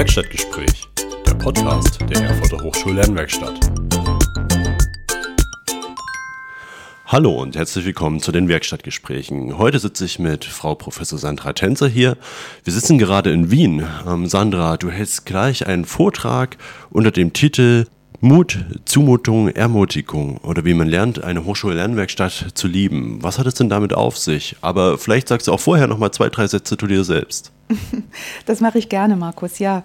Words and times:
Werkstattgespräch, 0.00 0.88
der 1.26 1.34
Podcast 1.34 1.98
der 2.08 2.22
Erfurter 2.22 2.64
Hochschullernwerkstatt. 2.64 3.70
Hallo 7.04 7.34
und 7.34 7.54
herzlich 7.54 7.84
willkommen 7.84 8.20
zu 8.20 8.32
den 8.32 8.48
Werkstattgesprächen. 8.48 9.58
Heute 9.58 9.78
sitze 9.78 10.06
ich 10.06 10.18
mit 10.18 10.46
Frau 10.46 10.74
Professor 10.74 11.18
Sandra 11.18 11.52
Tänzer 11.52 11.86
hier. 11.86 12.16
Wir 12.64 12.72
sitzen 12.72 12.96
gerade 12.96 13.30
in 13.30 13.50
Wien. 13.50 13.86
Ähm, 14.08 14.24
Sandra, 14.24 14.78
du 14.78 14.90
hältst 14.90 15.26
gleich 15.26 15.66
einen 15.66 15.84
Vortrag 15.84 16.56
unter 16.88 17.10
dem 17.10 17.34
Titel 17.34 17.84
Mut, 18.20 18.64
Zumutung, 18.86 19.48
Ermutigung 19.48 20.38
oder 20.38 20.64
wie 20.64 20.72
man 20.72 20.88
lernt, 20.88 21.22
eine 21.22 21.44
Hochschullernwerkstatt 21.44 22.52
zu 22.54 22.68
lieben. 22.68 23.22
Was 23.22 23.38
hat 23.38 23.46
es 23.46 23.52
denn 23.52 23.68
damit 23.68 23.92
auf 23.92 24.16
sich? 24.16 24.56
Aber 24.62 24.96
vielleicht 24.96 25.28
sagst 25.28 25.46
du 25.46 25.52
auch 25.52 25.60
vorher 25.60 25.88
noch 25.88 25.98
mal 25.98 26.10
zwei, 26.10 26.30
drei 26.30 26.46
Sätze 26.46 26.78
zu 26.78 26.86
dir 26.86 27.04
selbst. 27.04 27.52
Das 28.46 28.60
mache 28.60 28.78
ich 28.78 28.88
gerne, 28.88 29.16
Markus. 29.16 29.58
Ja, 29.58 29.84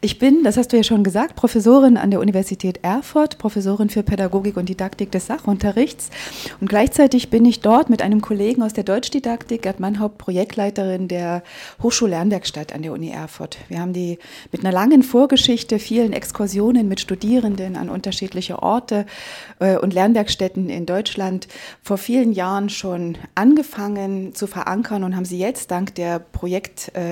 ich 0.00 0.18
bin, 0.18 0.42
das 0.44 0.56
hast 0.56 0.72
du 0.72 0.76
ja 0.76 0.82
schon 0.82 1.04
gesagt, 1.04 1.36
Professorin 1.36 1.96
an 1.96 2.10
der 2.10 2.20
Universität 2.20 2.80
Erfurt, 2.82 3.38
Professorin 3.38 3.88
für 3.88 4.02
Pädagogik 4.02 4.56
und 4.56 4.68
Didaktik 4.68 5.12
des 5.12 5.26
Sachunterrichts. 5.26 6.10
Und 6.60 6.68
gleichzeitig 6.68 7.30
bin 7.30 7.44
ich 7.44 7.60
dort 7.60 7.90
mit 7.90 8.02
einem 8.02 8.20
Kollegen 8.20 8.62
aus 8.62 8.72
der 8.72 8.84
Deutschdidaktik, 8.84 9.62
Gerd 9.62 9.80
Mannhaupt, 9.80 10.18
Projektleiterin 10.18 11.08
der 11.08 11.42
Hochschullernwerkstatt 11.82 12.74
an 12.74 12.82
der 12.82 12.92
Uni 12.92 13.10
Erfurt. 13.10 13.58
Wir 13.68 13.80
haben 13.80 13.92
die 13.92 14.18
mit 14.50 14.64
einer 14.64 14.72
langen 14.72 15.02
Vorgeschichte, 15.02 15.78
vielen 15.78 16.12
Exkursionen 16.12 16.88
mit 16.88 17.00
Studierenden 17.00 17.76
an 17.76 17.88
unterschiedliche 17.88 18.62
Orte 18.62 19.06
äh, 19.60 19.76
und 19.76 19.92
Lernwerkstätten 19.92 20.68
in 20.68 20.86
Deutschland 20.86 21.48
vor 21.82 21.98
vielen 21.98 22.32
Jahren 22.32 22.68
schon 22.68 23.18
angefangen 23.34 24.34
zu 24.34 24.46
verankern 24.46 25.04
und 25.04 25.14
haben 25.14 25.24
sie 25.24 25.38
jetzt 25.38 25.70
dank 25.70 25.94
der 25.94 26.18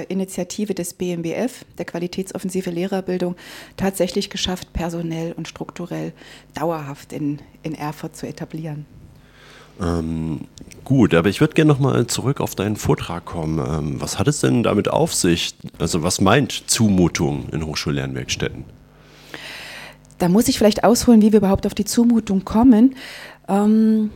Projektinitiative 0.00 0.74
des 0.74 0.94
BMBF, 0.94 1.64
der 1.78 1.84
Qualitätsoffensive 1.84 2.70
Lehrerbildung 2.70 3.36
tatsächlich 3.76 4.30
geschafft, 4.30 4.72
personell 4.72 5.32
und 5.32 5.48
strukturell 5.48 6.12
dauerhaft 6.54 7.12
in, 7.12 7.38
in 7.62 7.74
Erfurt 7.74 8.16
zu 8.16 8.26
etablieren. 8.26 8.86
Ähm, 9.80 10.40
gut, 10.84 11.14
aber 11.14 11.28
ich 11.28 11.40
würde 11.40 11.54
gerne 11.54 11.72
nochmal 11.72 12.06
zurück 12.06 12.40
auf 12.40 12.54
deinen 12.54 12.76
Vortrag 12.76 13.24
kommen. 13.24 13.58
Ähm, 13.58 14.00
was 14.00 14.18
hat 14.18 14.28
es 14.28 14.40
denn 14.40 14.62
damit 14.62 14.88
auf 14.88 15.14
sich? 15.14 15.54
Also 15.78 16.02
was 16.02 16.20
meint 16.20 16.64
Zumutung 16.66 17.48
in 17.50 17.64
Hochschullernwerkstätten? 17.64 18.64
Da 20.18 20.28
muss 20.28 20.48
ich 20.48 20.58
vielleicht 20.58 20.84
ausholen, 20.84 21.22
wie 21.22 21.32
wir 21.32 21.38
überhaupt 21.38 21.66
auf 21.66 21.74
die 21.74 21.86
Zumutung 21.86 22.44
kommen. 22.44 22.94
Ähm, 23.48 24.10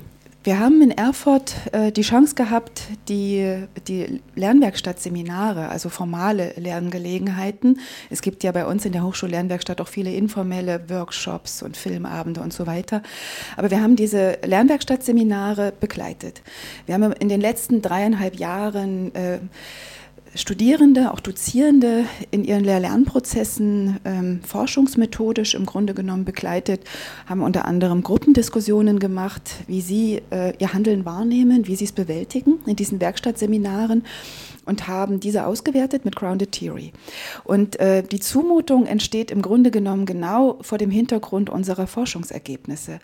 wir 0.45 0.59
haben 0.59 0.83
in 0.83 0.91
Erfurt 0.91 1.55
äh, 1.73 1.91
die 1.91 2.03
Chance 2.03 2.35
gehabt, 2.35 2.83
die, 3.09 3.65
die 3.89 4.21
Lernwerkstattseminare, 4.35 5.71
also 5.71 5.89
formale 5.89 6.53
Lerngelegenheiten. 6.57 7.81
Es 8.11 8.21
gibt 8.21 8.45
ja 8.45 8.53
bei 8.53 8.67
uns 8.67 8.85
in 8.85 8.93
der 8.93 9.03
Hochschullernwerkstatt 9.05 9.81
auch 9.81 9.89
viele 9.89 10.13
informelle 10.13 10.91
Workshops 10.91 11.63
und 11.63 11.79
Filmabende 11.79 12.43
und 12.43 12.53
so 12.53 12.67
weiter. 12.67 13.03
Aber 13.57 13.71
wir 13.71 13.81
haben 13.81 13.97
diese 13.97 14.37
Lernwerkstattseminare 14.45 15.73
begleitet. 15.81 16.43
Wir 16.85 16.95
haben 16.95 17.13
in 17.13 17.31
den 17.31 17.41
letzten 17.41 17.81
dreieinhalb 17.81 18.37
Jahren 18.37 19.15
äh, 19.15 19.39
Studierende, 20.37 21.13
auch 21.13 21.21
Dozierende 21.21 22.07
in 22.33 22.45
ihren 22.45 22.65
Lehr-Lernprozessen 22.65 24.01
ähm, 24.05 24.41
forschungsmethodisch 24.43 25.55
im 25.55 25.65
Grunde 25.65 25.95
genommen 25.95 26.25
begleitet, 26.25 26.81
haben 27.27 27.43
unter 27.43 27.67
anderem 27.67 28.03
Gruppendiskussionen 28.03 28.99
gemacht, 28.99 29.43
wie 29.69 29.81
sie 29.81 30.23
äh, 30.31 30.53
ihr 30.59 30.73
Handeln 30.73 31.05
wahrnehmen, 31.05 31.69
wie 31.69 31.77
sie 31.77 31.85
es 31.85 31.93
bewältigen 31.93 32.59
in 32.67 32.75
diesen 32.75 33.01
Werkstattseminaren 33.01 34.05
und 34.65 34.89
haben 34.89 35.21
diese 35.21 35.47
ausgewertet 35.47 36.05
mit 36.05 36.17
Grounded 36.17 36.53
Theory. 36.53 36.93
Und 37.45 37.79
äh, 37.79 38.03
die 38.03 38.21
Zumutung 38.21 38.87
entsteht 38.87 39.31
im 39.31 39.43
Grunde 39.43 39.71
genommen 39.71 40.07
genau 40.07 40.59
vor 40.63 40.79
dem 40.79 40.91
Hintergrund 40.91 41.51
unserer 41.51 41.87
Forschungsergebnisse. 41.87 42.99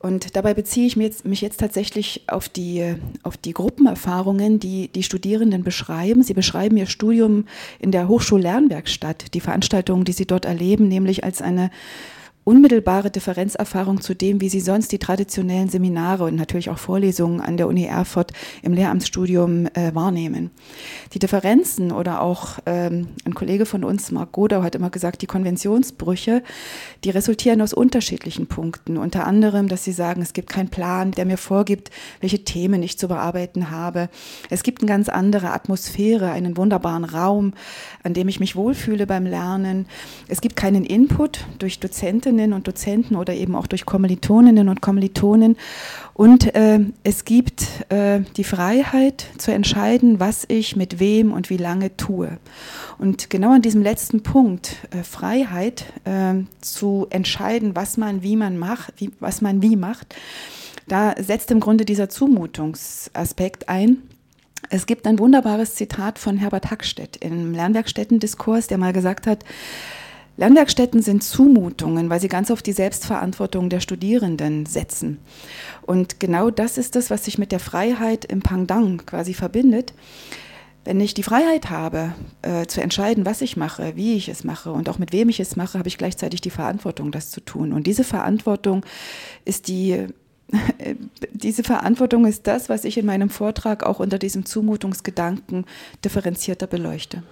Und 0.00 0.34
dabei 0.34 0.54
beziehe 0.54 0.86
ich 0.86 0.96
mich 0.96 1.08
jetzt, 1.08 1.24
mich 1.26 1.42
jetzt 1.42 1.60
tatsächlich 1.60 2.22
auf 2.26 2.48
die, 2.48 2.94
auf 3.22 3.36
die 3.36 3.52
Gruppenerfahrungen, 3.52 4.58
die 4.58 4.88
die 4.88 5.02
Studierenden 5.02 5.62
beschreiben. 5.62 6.22
Sie 6.22 6.32
beschreiben 6.32 6.78
ihr 6.78 6.86
Studium 6.86 7.44
in 7.78 7.92
der 7.92 8.08
Hochschullernwerkstatt, 8.08 9.34
die 9.34 9.40
Veranstaltungen, 9.40 10.04
die 10.04 10.12
sie 10.12 10.26
dort 10.26 10.46
erleben, 10.46 10.88
nämlich 10.88 11.22
als 11.22 11.42
eine 11.42 11.70
unmittelbare 12.44 13.10
Differenzerfahrung 13.10 14.00
zu 14.00 14.14
dem, 14.14 14.40
wie 14.40 14.48
sie 14.48 14.60
sonst 14.60 14.90
die 14.92 14.98
traditionellen 14.98 15.68
Seminare 15.68 16.24
und 16.24 16.36
natürlich 16.36 16.70
auch 16.70 16.78
Vorlesungen 16.78 17.40
an 17.40 17.56
der 17.56 17.68
Uni 17.68 17.84
Erfurt 17.84 18.32
im 18.62 18.72
Lehramtsstudium 18.72 19.66
äh, 19.66 19.94
wahrnehmen. 19.94 20.50
Die 21.12 21.18
Differenzen 21.18 21.92
oder 21.92 22.22
auch 22.22 22.58
ähm, 22.64 23.08
ein 23.24 23.34
Kollege 23.34 23.66
von 23.66 23.84
uns, 23.84 24.10
Marc 24.10 24.32
Godau, 24.32 24.62
hat 24.62 24.74
immer 24.74 24.90
gesagt, 24.90 25.20
die 25.22 25.26
Konventionsbrüche, 25.26 26.42
die 27.04 27.10
resultieren 27.10 27.60
aus 27.60 27.74
unterschiedlichen 27.74 28.46
Punkten. 28.46 28.96
Unter 28.96 29.26
anderem, 29.26 29.68
dass 29.68 29.84
sie 29.84 29.92
sagen, 29.92 30.22
es 30.22 30.32
gibt 30.32 30.48
keinen 30.48 30.70
Plan, 30.70 31.10
der 31.12 31.26
mir 31.26 31.36
vorgibt, 31.38 31.90
welche 32.20 32.44
Themen 32.44 32.82
ich 32.82 32.98
zu 32.98 33.06
bearbeiten 33.06 33.70
habe. 33.70 34.08
Es 34.48 34.62
gibt 34.62 34.80
eine 34.80 34.88
ganz 34.88 35.08
andere 35.10 35.50
Atmosphäre, 35.50 36.30
einen 36.30 36.56
wunderbaren 36.56 37.04
Raum, 37.04 37.52
an 38.02 38.14
dem 38.14 38.28
ich 38.28 38.40
mich 38.40 38.56
wohlfühle 38.56 39.06
beim 39.06 39.26
Lernen. 39.26 39.86
Es 40.26 40.40
gibt 40.40 40.56
keinen 40.56 40.84
Input 40.84 41.46
durch 41.58 41.80
Dozenten 41.80 42.29
Dozentinnen 42.30 42.52
und 42.52 42.66
Dozenten 42.66 43.16
oder 43.16 43.34
eben 43.34 43.56
auch 43.56 43.66
durch 43.66 43.84
Kommilitoninnen 43.84 44.68
und 44.68 44.80
Kommilitonen. 44.80 45.56
Und 46.14 46.54
äh, 46.54 46.80
es 47.02 47.24
gibt 47.24 47.66
äh, 47.90 48.20
die 48.36 48.44
Freiheit 48.44 49.26
zu 49.38 49.52
entscheiden, 49.52 50.20
was 50.20 50.44
ich 50.48 50.76
mit 50.76 51.00
wem 51.00 51.32
und 51.32 51.50
wie 51.50 51.56
lange 51.56 51.96
tue. 51.96 52.38
Und 52.98 53.30
genau 53.30 53.54
an 53.54 53.62
diesem 53.62 53.82
letzten 53.82 54.22
Punkt, 54.22 54.76
äh, 54.90 55.02
Freiheit 55.02 55.86
äh, 56.04 56.34
zu 56.60 57.06
entscheiden, 57.10 57.74
was 57.74 57.96
man 57.96 58.22
wie 58.22 58.36
man 58.36 58.58
macht, 58.58 58.94
wie, 58.98 59.10
was 59.18 59.40
man 59.40 59.62
wie 59.62 59.76
macht, 59.76 60.14
da 60.86 61.14
setzt 61.18 61.50
im 61.50 61.60
Grunde 61.60 61.84
dieser 61.84 62.08
Zumutungsaspekt 62.08 63.68
ein. 63.68 64.02
Es 64.68 64.86
gibt 64.86 65.06
ein 65.06 65.18
wunderbares 65.18 65.74
Zitat 65.74 66.18
von 66.18 66.36
Herbert 66.36 66.70
Hackstedt 66.70 67.16
im 67.16 67.54
Lernwerkstättendiskurs, 67.54 68.66
der 68.66 68.78
mal 68.78 68.92
gesagt 68.92 69.26
hat, 69.26 69.44
Lernwerkstätten 70.40 71.02
sind 71.02 71.22
Zumutungen, 71.22 72.08
weil 72.08 72.18
sie 72.18 72.28
ganz 72.28 72.50
auf 72.50 72.62
die 72.62 72.72
Selbstverantwortung 72.72 73.68
der 73.68 73.80
Studierenden 73.80 74.64
setzen. 74.64 75.18
Und 75.82 76.18
genau 76.18 76.50
das 76.50 76.78
ist 76.78 76.96
das, 76.96 77.10
was 77.10 77.26
sich 77.26 77.36
mit 77.36 77.52
der 77.52 77.60
Freiheit 77.60 78.24
im 78.24 78.40
Pangdang 78.40 79.04
quasi 79.04 79.34
verbindet. 79.34 79.92
Wenn 80.82 80.98
ich 80.98 81.12
die 81.12 81.22
Freiheit 81.22 81.68
habe, 81.68 82.14
äh, 82.40 82.64
zu 82.64 82.80
entscheiden, 82.80 83.26
was 83.26 83.42
ich 83.42 83.58
mache, 83.58 83.96
wie 83.96 84.16
ich 84.16 84.30
es 84.30 84.42
mache 84.42 84.72
und 84.72 84.88
auch 84.88 84.98
mit 84.98 85.12
wem 85.12 85.28
ich 85.28 85.40
es 85.40 85.56
mache, 85.56 85.78
habe 85.78 85.88
ich 85.88 85.98
gleichzeitig 85.98 86.40
die 86.40 86.48
Verantwortung, 86.48 87.12
das 87.12 87.30
zu 87.30 87.42
tun. 87.42 87.74
Und 87.74 87.86
diese 87.86 88.02
Verantwortung 88.02 88.86
ist 89.44 89.68
die 89.68 90.06
diese 91.32 91.62
Verantwortung 91.64 92.24
ist 92.24 92.46
das, 92.46 92.70
was 92.70 92.84
ich 92.84 92.96
in 92.96 93.04
meinem 93.04 93.28
Vortrag 93.28 93.84
auch 93.84 94.00
unter 94.00 94.18
diesem 94.18 94.46
Zumutungsgedanken 94.46 95.66
differenzierter 96.02 96.66
beleuchte. 96.66 97.22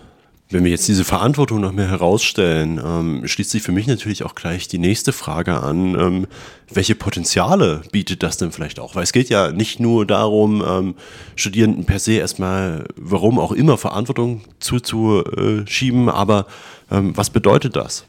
Wenn 0.50 0.64
wir 0.64 0.70
jetzt 0.70 0.88
diese 0.88 1.04
Verantwortung 1.04 1.60
noch 1.60 1.72
mehr 1.72 1.90
herausstellen, 1.90 2.80
ähm, 2.82 3.28
schließt 3.28 3.50
sich 3.50 3.62
für 3.62 3.72
mich 3.72 3.86
natürlich 3.86 4.22
auch 4.22 4.34
gleich 4.34 4.66
die 4.66 4.78
nächste 4.78 5.12
Frage 5.12 5.62
an, 5.62 5.94
ähm, 5.94 6.26
welche 6.72 6.94
Potenziale 6.94 7.82
bietet 7.92 8.22
das 8.22 8.38
denn 8.38 8.50
vielleicht 8.50 8.80
auch? 8.80 8.94
Weil 8.94 9.02
es 9.02 9.12
geht 9.12 9.28
ja 9.28 9.52
nicht 9.52 9.78
nur 9.78 10.06
darum, 10.06 10.64
ähm, 10.66 10.94
Studierenden 11.36 11.84
per 11.84 11.98
se 11.98 12.12
erstmal, 12.12 12.86
warum 12.96 13.38
auch 13.38 13.52
immer, 13.52 13.76
Verantwortung 13.76 14.40
zuzuschieben, 14.58 16.08
aber 16.08 16.46
ähm, 16.90 17.14
was 17.14 17.28
bedeutet 17.28 17.76
das? 17.76 18.06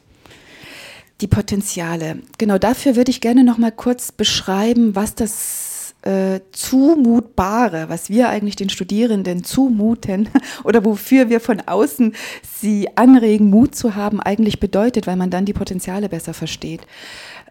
Die 1.20 1.26
Potenziale. 1.26 2.20
Genau 2.38 2.56
dafür 2.56 2.96
würde 2.96 3.10
ich 3.10 3.20
gerne 3.20 3.44
noch 3.44 3.58
mal 3.58 3.72
kurz 3.72 4.12
beschreiben, 4.12 4.94
was 4.96 5.14
das 5.14 5.69
äh, 6.02 6.40
zumutbare, 6.52 7.88
was 7.88 8.08
wir 8.08 8.28
eigentlich 8.28 8.56
den 8.56 8.70
Studierenden 8.70 9.44
zumuten 9.44 10.28
oder 10.64 10.84
wofür 10.84 11.28
wir 11.28 11.40
von 11.40 11.60
außen 11.60 12.14
sie 12.42 12.88
anregen, 12.96 13.50
Mut 13.50 13.74
zu 13.74 13.94
haben, 13.96 14.20
eigentlich 14.20 14.60
bedeutet, 14.60 15.06
weil 15.06 15.16
man 15.16 15.30
dann 15.30 15.44
die 15.44 15.52
Potenziale 15.52 16.08
besser 16.08 16.34
versteht. 16.34 16.80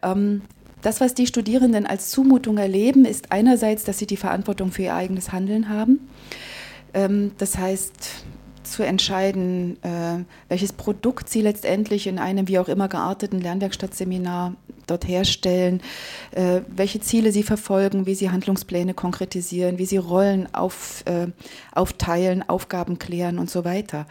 Ähm, 0.02 0.42
das, 0.82 1.02
was 1.02 1.14
die 1.14 1.28
Studierenden 1.28 1.86
als 1.86 2.10
Zumutung 2.10 2.58
erleben, 2.58 3.06
ist 3.06 3.32
einerseits, 3.32 3.84
dass 3.84 3.98
sie 3.98 4.08
die 4.08 4.18
Verantwortung 4.18 4.72
für 4.72 4.84
ihr 4.84 4.96
eigenes 4.96 5.32
Handeln 5.32 5.70
haben. 5.70 6.10
Ähm, 6.94 7.32
das 7.38 7.58
heißt, 7.58 8.24
zu 8.64 8.84
entscheiden, 8.84 9.82
äh, 9.84 10.24
welches 10.48 10.74
Produkt 10.74 11.30
sie 11.30 11.42
letztendlich 11.42 12.08
in 12.08 12.20
einem 12.20 12.48
wie 12.48 12.60
auch 12.60 12.68
immer 12.68 12.88
gearteten 12.88 13.42
Lernwerkstattseminar 13.42 14.54
dort 14.88 15.08
herstellen, 15.08 15.82
äh, 16.32 16.62
welche 16.68 17.00
Ziele 17.00 17.32
sie 17.32 17.44
verfolgen, 17.44 18.06
wie 18.06 18.16
sie 18.16 18.32
Handlungspläne 18.32 18.94
konkretisieren, 18.94 19.78
wie 19.78 19.86
sie 19.86 19.98
Rollen 19.98 20.54
auf, 20.54 21.04
äh, 21.06 21.28
aufteilen, 21.74 22.48
Aufgaben 22.48 22.98
klären 23.00 23.40
und 23.40 23.50
so 23.50 23.66
weiter. 23.66 24.08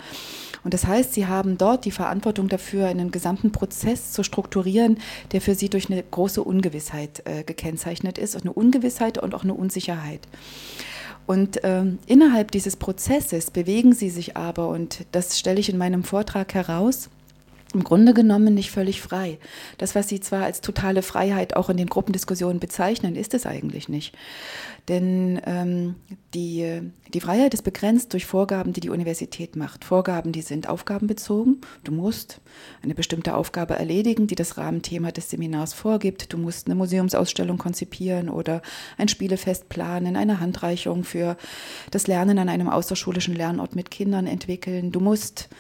Und 0.65 0.75
das 0.75 0.87
heißt, 0.87 1.15
sie 1.15 1.27
haben 1.27 1.59
dort 1.59 1.85
die 1.85 1.91
Verantwortung 1.91 2.49
dafür, 2.49 2.87
einen 2.87 3.11
gesamten 3.11 3.53
Prozess 3.53 4.13
zu 4.13 4.23
strukturieren, 4.23 4.99
der 5.33 5.41
für 5.41 5.55
sie 5.55 5.69
durch 5.69 5.91
eine 5.91 6.03
große 6.03 6.43
Ungewissheit 6.43 7.23
gekennzeichnet 7.47 8.19
ist, 8.19 8.37
eine 8.37 8.53
Ungewissheit 8.53 9.19
und 9.19 9.35
auch 9.35 9.45
eine 9.45 9.55
Unsicherheit. 9.55 10.21
Und 11.29 11.61
ähm, 11.63 11.99
innerhalb 12.07 12.53
dieses 12.53 12.77
Prozesses 12.77 13.51
bewegen 13.51 13.93
sie 13.93 14.09
sich 14.09 14.39
aber, 14.39 14.69
und 14.71 15.05
das 15.13 15.39
stelle 15.39 15.61
ich 15.61 15.69
in 15.69 15.77
meinem 15.77 16.03
Vortrag 16.03 16.55
heraus, 16.55 17.11
im 17.75 17.85
Grunde 17.85 18.15
genommen 18.15 18.55
nicht 18.55 18.71
völlig 18.71 19.03
frei. 19.03 19.39
Das, 19.77 19.95
was 19.95 20.09
Sie 20.09 20.21
zwar 20.21 20.45
als 20.45 20.61
totale 20.61 21.03
Freiheit 21.03 21.55
auch 21.55 21.69
in 21.69 21.77
den 21.77 21.89
Gruppendiskussionen 21.89 22.61
bezeichnen, 22.61 23.15
ist 23.15 23.35
es 23.35 23.45
eigentlich 23.45 23.89
nicht. 23.89 24.17
Denn 24.89 25.39
ähm, 25.45 25.97
die, 26.33 26.81
die 27.13 27.21
Freiheit 27.21 27.53
ist 27.53 27.63
begrenzt 27.63 28.15
durch 28.15 28.25
Vorgaben, 28.25 28.73
die 28.73 28.81
die 28.81 28.89
Universität 28.89 29.55
macht. 29.55 29.85
Vorgaben, 29.85 30.33
die 30.33 30.41
sind 30.41 30.67
aufgabenbezogen. 30.69 31.61
Du 31.85 31.93
musst 31.93 32.41
eine 32.83 32.95
bestimmte 32.95 33.35
Aufgabe 33.35 33.75
erledigen, 33.75 34.27
die 34.27 34.35
das 34.35 34.57
Rahmenthema 34.57 35.13
des 35.13 35.29
Seminars 35.29 35.75
vorgibt. 35.75 36.33
Du 36.33 36.39
musst 36.39 36.67
eine 36.67 36.75
Museumsausstellung 36.75 37.59
konzipieren 37.59 38.31
oder 38.31 38.63
ein 38.97 39.09
Spielefest 39.09 39.69
planen, 39.69 40.17
eine 40.17 40.41
Handreichung 40.41 41.05
für 41.05 41.37
das 41.91 42.07
Lernen 42.07 42.39
an 42.39 42.49
einem 42.49 42.71
außerschulischen 42.71 43.35
Lernort 43.35 43.77
mit 43.77 43.91
Kindern 43.91 44.27
entwickeln. 44.27 44.91
Du 44.91 45.01
musst 45.01 45.51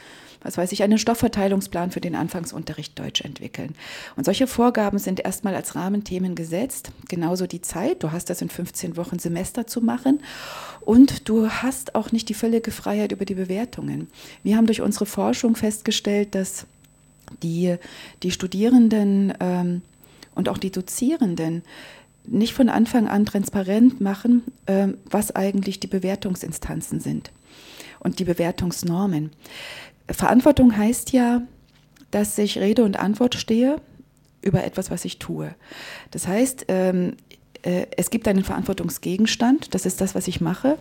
was 0.42 0.56
weiß 0.56 0.72
ich, 0.72 0.82
einen 0.82 0.98
Stoffverteilungsplan 0.98 1.90
für 1.90 2.00
den 2.00 2.14
Anfangsunterricht 2.14 2.98
Deutsch 2.98 3.22
entwickeln. 3.22 3.74
Und 4.16 4.24
solche 4.24 4.46
Vorgaben 4.46 4.98
sind 4.98 5.20
erstmal 5.20 5.54
als 5.54 5.74
Rahmenthemen 5.74 6.34
gesetzt. 6.34 6.90
Genauso 7.08 7.46
die 7.46 7.60
Zeit. 7.60 8.02
Du 8.02 8.12
hast 8.12 8.30
das 8.30 8.42
in 8.42 8.48
15 8.48 8.96
Wochen 8.96 9.18
Semester 9.18 9.66
zu 9.66 9.80
machen. 9.80 10.20
Und 10.80 11.28
du 11.28 11.48
hast 11.48 11.94
auch 11.94 12.12
nicht 12.12 12.28
die 12.28 12.34
völlige 12.34 12.70
Freiheit 12.70 13.12
über 13.12 13.24
die 13.24 13.34
Bewertungen. 13.34 14.08
Wir 14.42 14.56
haben 14.56 14.66
durch 14.66 14.80
unsere 14.80 15.06
Forschung 15.06 15.56
festgestellt, 15.56 16.34
dass 16.34 16.66
die, 17.42 17.76
die 18.22 18.30
Studierenden 18.30 19.34
ähm, 19.40 19.82
und 20.34 20.48
auch 20.48 20.58
die 20.58 20.70
Dozierenden 20.70 21.62
nicht 22.24 22.52
von 22.52 22.68
Anfang 22.68 23.08
an 23.08 23.26
transparent 23.26 24.00
machen, 24.00 24.42
äh, 24.66 24.88
was 25.04 25.34
eigentlich 25.34 25.80
die 25.80 25.86
Bewertungsinstanzen 25.86 27.00
sind 27.00 27.30
und 28.00 28.18
die 28.18 28.24
Bewertungsnormen. 28.24 29.30
Verantwortung 30.10 30.76
heißt 30.76 31.12
ja, 31.12 31.42
dass 32.10 32.38
ich 32.38 32.58
Rede 32.58 32.84
und 32.84 32.98
Antwort 32.98 33.34
stehe 33.34 33.80
über 34.40 34.64
etwas, 34.64 34.90
was 34.90 35.04
ich 35.04 35.18
tue. 35.18 35.54
Das 36.10 36.26
heißt, 36.26 36.66
ähm, 36.68 37.16
äh, 37.27 37.27
es 37.96 38.10
gibt 38.10 38.26
einen 38.28 38.44
Verantwortungsgegenstand, 38.44 39.74
das 39.74 39.86
ist 39.86 40.00
das, 40.00 40.14
was 40.14 40.28
ich 40.28 40.40
mache. 40.40 40.78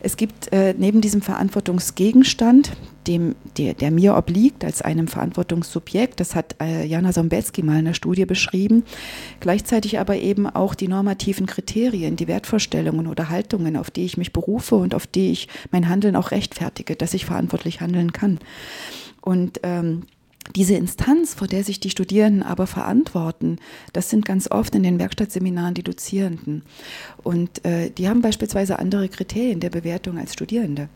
Es 0.00 0.16
gibt 0.16 0.52
äh, 0.52 0.74
neben 0.76 1.00
diesem 1.00 1.22
Verantwortungsgegenstand, 1.22 2.72
dem, 3.06 3.34
der, 3.58 3.74
der, 3.74 3.90
mir 3.90 4.16
obliegt 4.16 4.64
als 4.64 4.82
einem 4.82 5.08
Verantwortungssubjekt, 5.08 6.20
das 6.20 6.34
hat 6.34 6.56
äh, 6.60 6.86
Jana 6.86 7.12
Sombetski 7.12 7.62
mal 7.62 7.78
in 7.78 7.84
der 7.84 7.94
Studie 7.94 8.24
beschrieben, 8.24 8.84
gleichzeitig 9.40 9.98
aber 9.98 10.16
eben 10.16 10.48
auch 10.48 10.74
die 10.74 10.88
normativen 10.88 11.46
Kriterien, 11.46 12.16
die 12.16 12.28
Wertvorstellungen 12.28 13.06
oder 13.06 13.28
Haltungen, 13.28 13.76
auf 13.76 13.90
die 13.90 14.04
ich 14.04 14.16
mich 14.16 14.32
berufe 14.32 14.76
und 14.76 14.94
auf 14.94 15.06
die 15.06 15.32
ich 15.32 15.48
mein 15.70 15.88
Handeln 15.88 16.16
auch 16.16 16.30
rechtfertige, 16.30 16.96
dass 16.96 17.14
ich 17.14 17.26
verantwortlich 17.26 17.80
handeln 17.80 18.12
kann. 18.12 18.38
Und 19.20 19.60
ähm, 19.62 20.02
diese 20.54 20.74
Instanz, 20.74 21.34
vor 21.34 21.48
der 21.48 21.64
sich 21.64 21.80
die 21.80 21.90
Studierenden 21.90 22.42
aber 22.42 22.66
verantworten, 22.66 23.58
das 23.92 24.10
sind 24.10 24.26
ganz 24.26 24.50
oft 24.50 24.74
in 24.74 24.82
den 24.82 24.98
Werkstattseminaren 24.98 25.74
die 25.74 25.82
Dozierenden. 25.82 26.62
Und 27.22 27.64
äh, 27.64 27.90
die 27.90 28.08
haben 28.08 28.20
beispielsweise 28.20 28.78
andere 28.78 29.08
Kriterien 29.08 29.60
der 29.60 29.70
Bewertung 29.70 30.18
als 30.18 30.34
Studierende. 30.34 30.88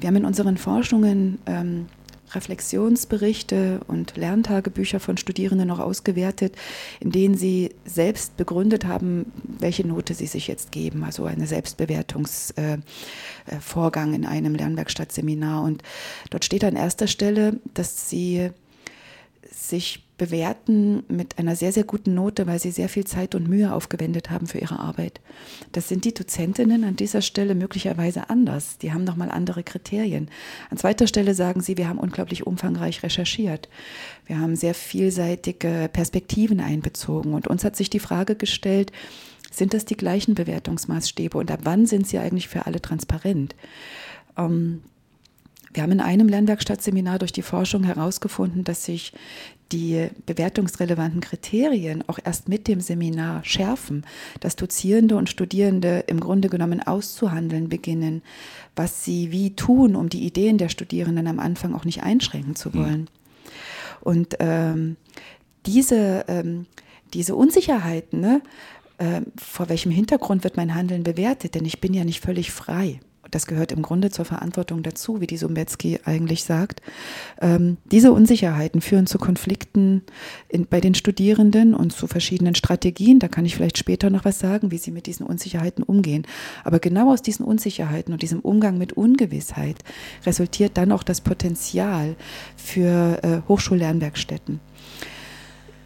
Wir 0.00 0.08
haben 0.08 0.16
in 0.16 0.24
unseren 0.24 0.56
Forschungen 0.56 1.38
ähm, 1.46 1.86
Reflexionsberichte 2.34 3.80
und 3.86 4.16
Lerntagebücher 4.16 4.98
von 5.00 5.16
Studierenden 5.16 5.68
noch 5.68 5.78
ausgewertet, 5.78 6.56
in 7.00 7.12
denen 7.12 7.36
sie 7.36 7.70
selbst 7.84 8.36
begründet 8.36 8.86
haben, 8.86 9.32
welche 9.58 9.86
Note 9.86 10.14
sie 10.14 10.26
sich 10.26 10.48
jetzt 10.48 10.72
geben, 10.72 11.04
also 11.04 11.24
eine 11.26 11.46
Selbstbewertungsvorgang 11.46 12.82
äh, 13.46 14.12
äh 14.12 14.16
in 14.16 14.26
einem 14.26 14.54
Lernwerkstattseminar. 14.54 15.62
Und 15.62 15.82
dort 16.30 16.44
steht 16.44 16.64
an 16.64 16.76
erster 16.76 17.06
Stelle, 17.06 17.60
dass 17.74 18.08
sie 18.08 18.50
sich 19.50 20.04
bewerten 20.16 21.02
mit 21.08 21.38
einer 21.38 21.56
sehr, 21.56 21.72
sehr 21.72 21.82
guten 21.84 22.14
Note, 22.14 22.46
weil 22.46 22.60
sie 22.60 22.70
sehr 22.70 22.88
viel 22.88 23.04
Zeit 23.04 23.34
und 23.34 23.48
Mühe 23.48 23.72
aufgewendet 23.72 24.30
haben 24.30 24.46
für 24.46 24.58
ihre 24.58 24.78
Arbeit. 24.78 25.20
Das 25.72 25.88
sind 25.88 26.04
die 26.04 26.14
Dozentinnen 26.14 26.84
an 26.84 26.94
dieser 26.94 27.20
Stelle 27.20 27.54
möglicherweise 27.54 28.30
anders. 28.30 28.78
Die 28.78 28.92
haben 28.92 29.02
nochmal 29.04 29.30
andere 29.30 29.64
Kriterien. 29.64 30.28
An 30.70 30.78
zweiter 30.78 31.08
Stelle 31.08 31.34
sagen 31.34 31.60
sie, 31.60 31.76
wir 31.76 31.88
haben 31.88 31.98
unglaublich 31.98 32.46
umfangreich 32.46 33.02
recherchiert. 33.02 33.68
Wir 34.26 34.38
haben 34.38 34.54
sehr 34.54 34.74
vielseitige 34.74 35.90
Perspektiven 35.92 36.60
einbezogen 36.60 37.34
und 37.34 37.48
uns 37.48 37.64
hat 37.64 37.74
sich 37.74 37.90
die 37.90 38.00
Frage 38.00 38.36
gestellt, 38.36 38.92
sind 39.50 39.74
das 39.74 39.84
die 39.84 39.96
gleichen 39.96 40.34
Bewertungsmaßstäbe 40.34 41.38
und 41.38 41.50
ab 41.50 41.60
wann 41.64 41.86
sind 41.86 42.06
sie 42.06 42.18
eigentlich 42.18 42.48
für 42.48 42.66
alle 42.66 42.80
transparent? 42.80 43.54
Ähm, 44.36 44.82
wir 45.74 45.82
haben 45.82 45.92
in 45.92 46.00
einem 46.00 46.28
Lernwerkstattseminar 46.28 47.18
durch 47.18 47.32
die 47.32 47.42
Forschung 47.42 47.82
herausgefunden, 47.82 48.62
dass 48.64 48.84
sich 48.84 49.12
die 49.72 50.08
bewertungsrelevanten 50.24 51.20
Kriterien 51.20 52.04
auch 52.06 52.18
erst 52.24 52.48
mit 52.48 52.68
dem 52.68 52.80
Seminar 52.80 53.44
schärfen, 53.44 54.06
dass 54.38 54.54
Dozierende 54.54 55.16
und 55.16 55.28
Studierende 55.28 56.04
im 56.06 56.20
Grunde 56.20 56.48
genommen 56.48 56.80
auszuhandeln 56.80 57.68
beginnen, 57.68 58.22
was 58.76 59.04
sie 59.04 59.32
wie 59.32 59.56
tun, 59.56 59.96
um 59.96 60.08
die 60.08 60.24
Ideen 60.24 60.58
der 60.58 60.68
Studierenden 60.68 61.26
am 61.26 61.40
Anfang 61.40 61.74
auch 61.74 61.84
nicht 61.84 62.04
einschränken 62.04 62.54
zu 62.54 62.72
hm. 62.72 62.80
wollen. 62.80 63.10
Und 64.00 64.36
ähm, 64.38 64.96
diese, 65.66 66.24
ähm, 66.28 66.66
diese 67.14 67.34
Unsicherheiten, 67.34 68.20
ne, 68.20 68.42
äh, 68.98 69.22
vor 69.36 69.68
welchem 69.68 69.90
Hintergrund 69.90 70.44
wird 70.44 70.56
mein 70.56 70.74
Handeln 70.74 71.02
bewertet, 71.02 71.56
denn 71.56 71.64
ich 71.64 71.80
bin 71.80 71.94
ja 71.94 72.04
nicht 72.04 72.20
völlig 72.20 72.52
frei 72.52 73.00
das 73.34 73.46
gehört 73.46 73.72
im 73.72 73.82
Grunde 73.82 74.10
zur 74.10 74.24
Verantwortung 74.24 74.82
dazu, 74.82 75.20
wie 75.20 75.26
die 75.26 75.36
Sumbetsky 75.36 76.00
eigentlich 76.04 76.44
sagt. 76.44 76.82
Ähm, 77.40 77.78
diese 77.84 78.12
Unsicherheiten 78.12 78.80
führen 78.80 79.06
zu 79.06 79.18
Konflikten 79.18 80.02
in, 80.48 80.66
bei 80.66 80.80
den 80.80 80.94
Studierenden 80.94 81.74
und 81.74 81.92
zu 81.92 82.06
verschiedenen 82.06 82.54
Strategien. 82.54 83.18
Da 83.18 83.28
kann 83.28 83.44
ich 83.44 83.56
vielleicht 83.56 83.78
später 83.78 84.10
noch 84.10 84.24
was 84.24 84.38
sagen, 84.38 84.70
wie 84.70 84.78
sie 84.78 84.90
mit 84.90 85.06
diesen 85.06 85.26
Unsicherheiten 85.26 85.82
umgehen. 85.82 86.26
Aber 86.62 86.78
genau 86.78 87.12
aus 87.12 87.22
diesen 87.22 87.44
Unsicherheiten 87.44 88.12
und 88.12 88.22
diesem 88.22 88.40
Umgang 88.40 88.78
mit 88.78 88.92
Ungewissheit 88.92 89.76
resultiert 90.24 90.76
dann 90.76 90.92
auch 90.92 91.02
das 91.02 91.20
Potenzial 91.20 92.16
für 92.56 93.18
äh, 93.22 93.48
Hochschullernwerkstätten. 93.48 94.60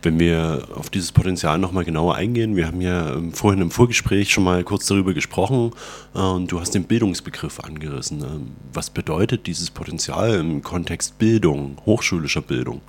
Wenn 0.02 0.20
wir 0.20 0.68
auf 0.74 0.90
dieses 0.90 1.10
Potenzial 1.10 1.58
nochmal 1.58 1.84
genauer 1.84 2.14
eingehen, 2.14 2.54
wir 2.54 2.66
haben 2.66 2.80
ja 2.80 3.14
ähm, 3.14 3.32
vorhin 3.32 3.60
im 3.60 3.70
Vorgespräch 3.70 4.32
schon 4.32 4.44
mal 4.44 4.62
kurz 4.62 4.86
darüber 4.86 5.12
gesprochen 5.12 5.72
äh, 6.14 6.18
und 6.18 6.52
du 6.52 6.60
hast 6.60 6.74
den 6.74 6.84
Bildungsbegriff 6.84 7.60
angerissen. 7.60 8.22
Ähm, 8.22 8.50
was 8.72 8.90
bedeutet 8.90 9.46
dieses 9.46 9.70
Potenzial 9.70 10.34
im 10.34 10.62
Kontext 10.62 11.18
Bildung, 11.18 11.78
hochschulischer 11.84 12.42
Bildung? 12.42 12.80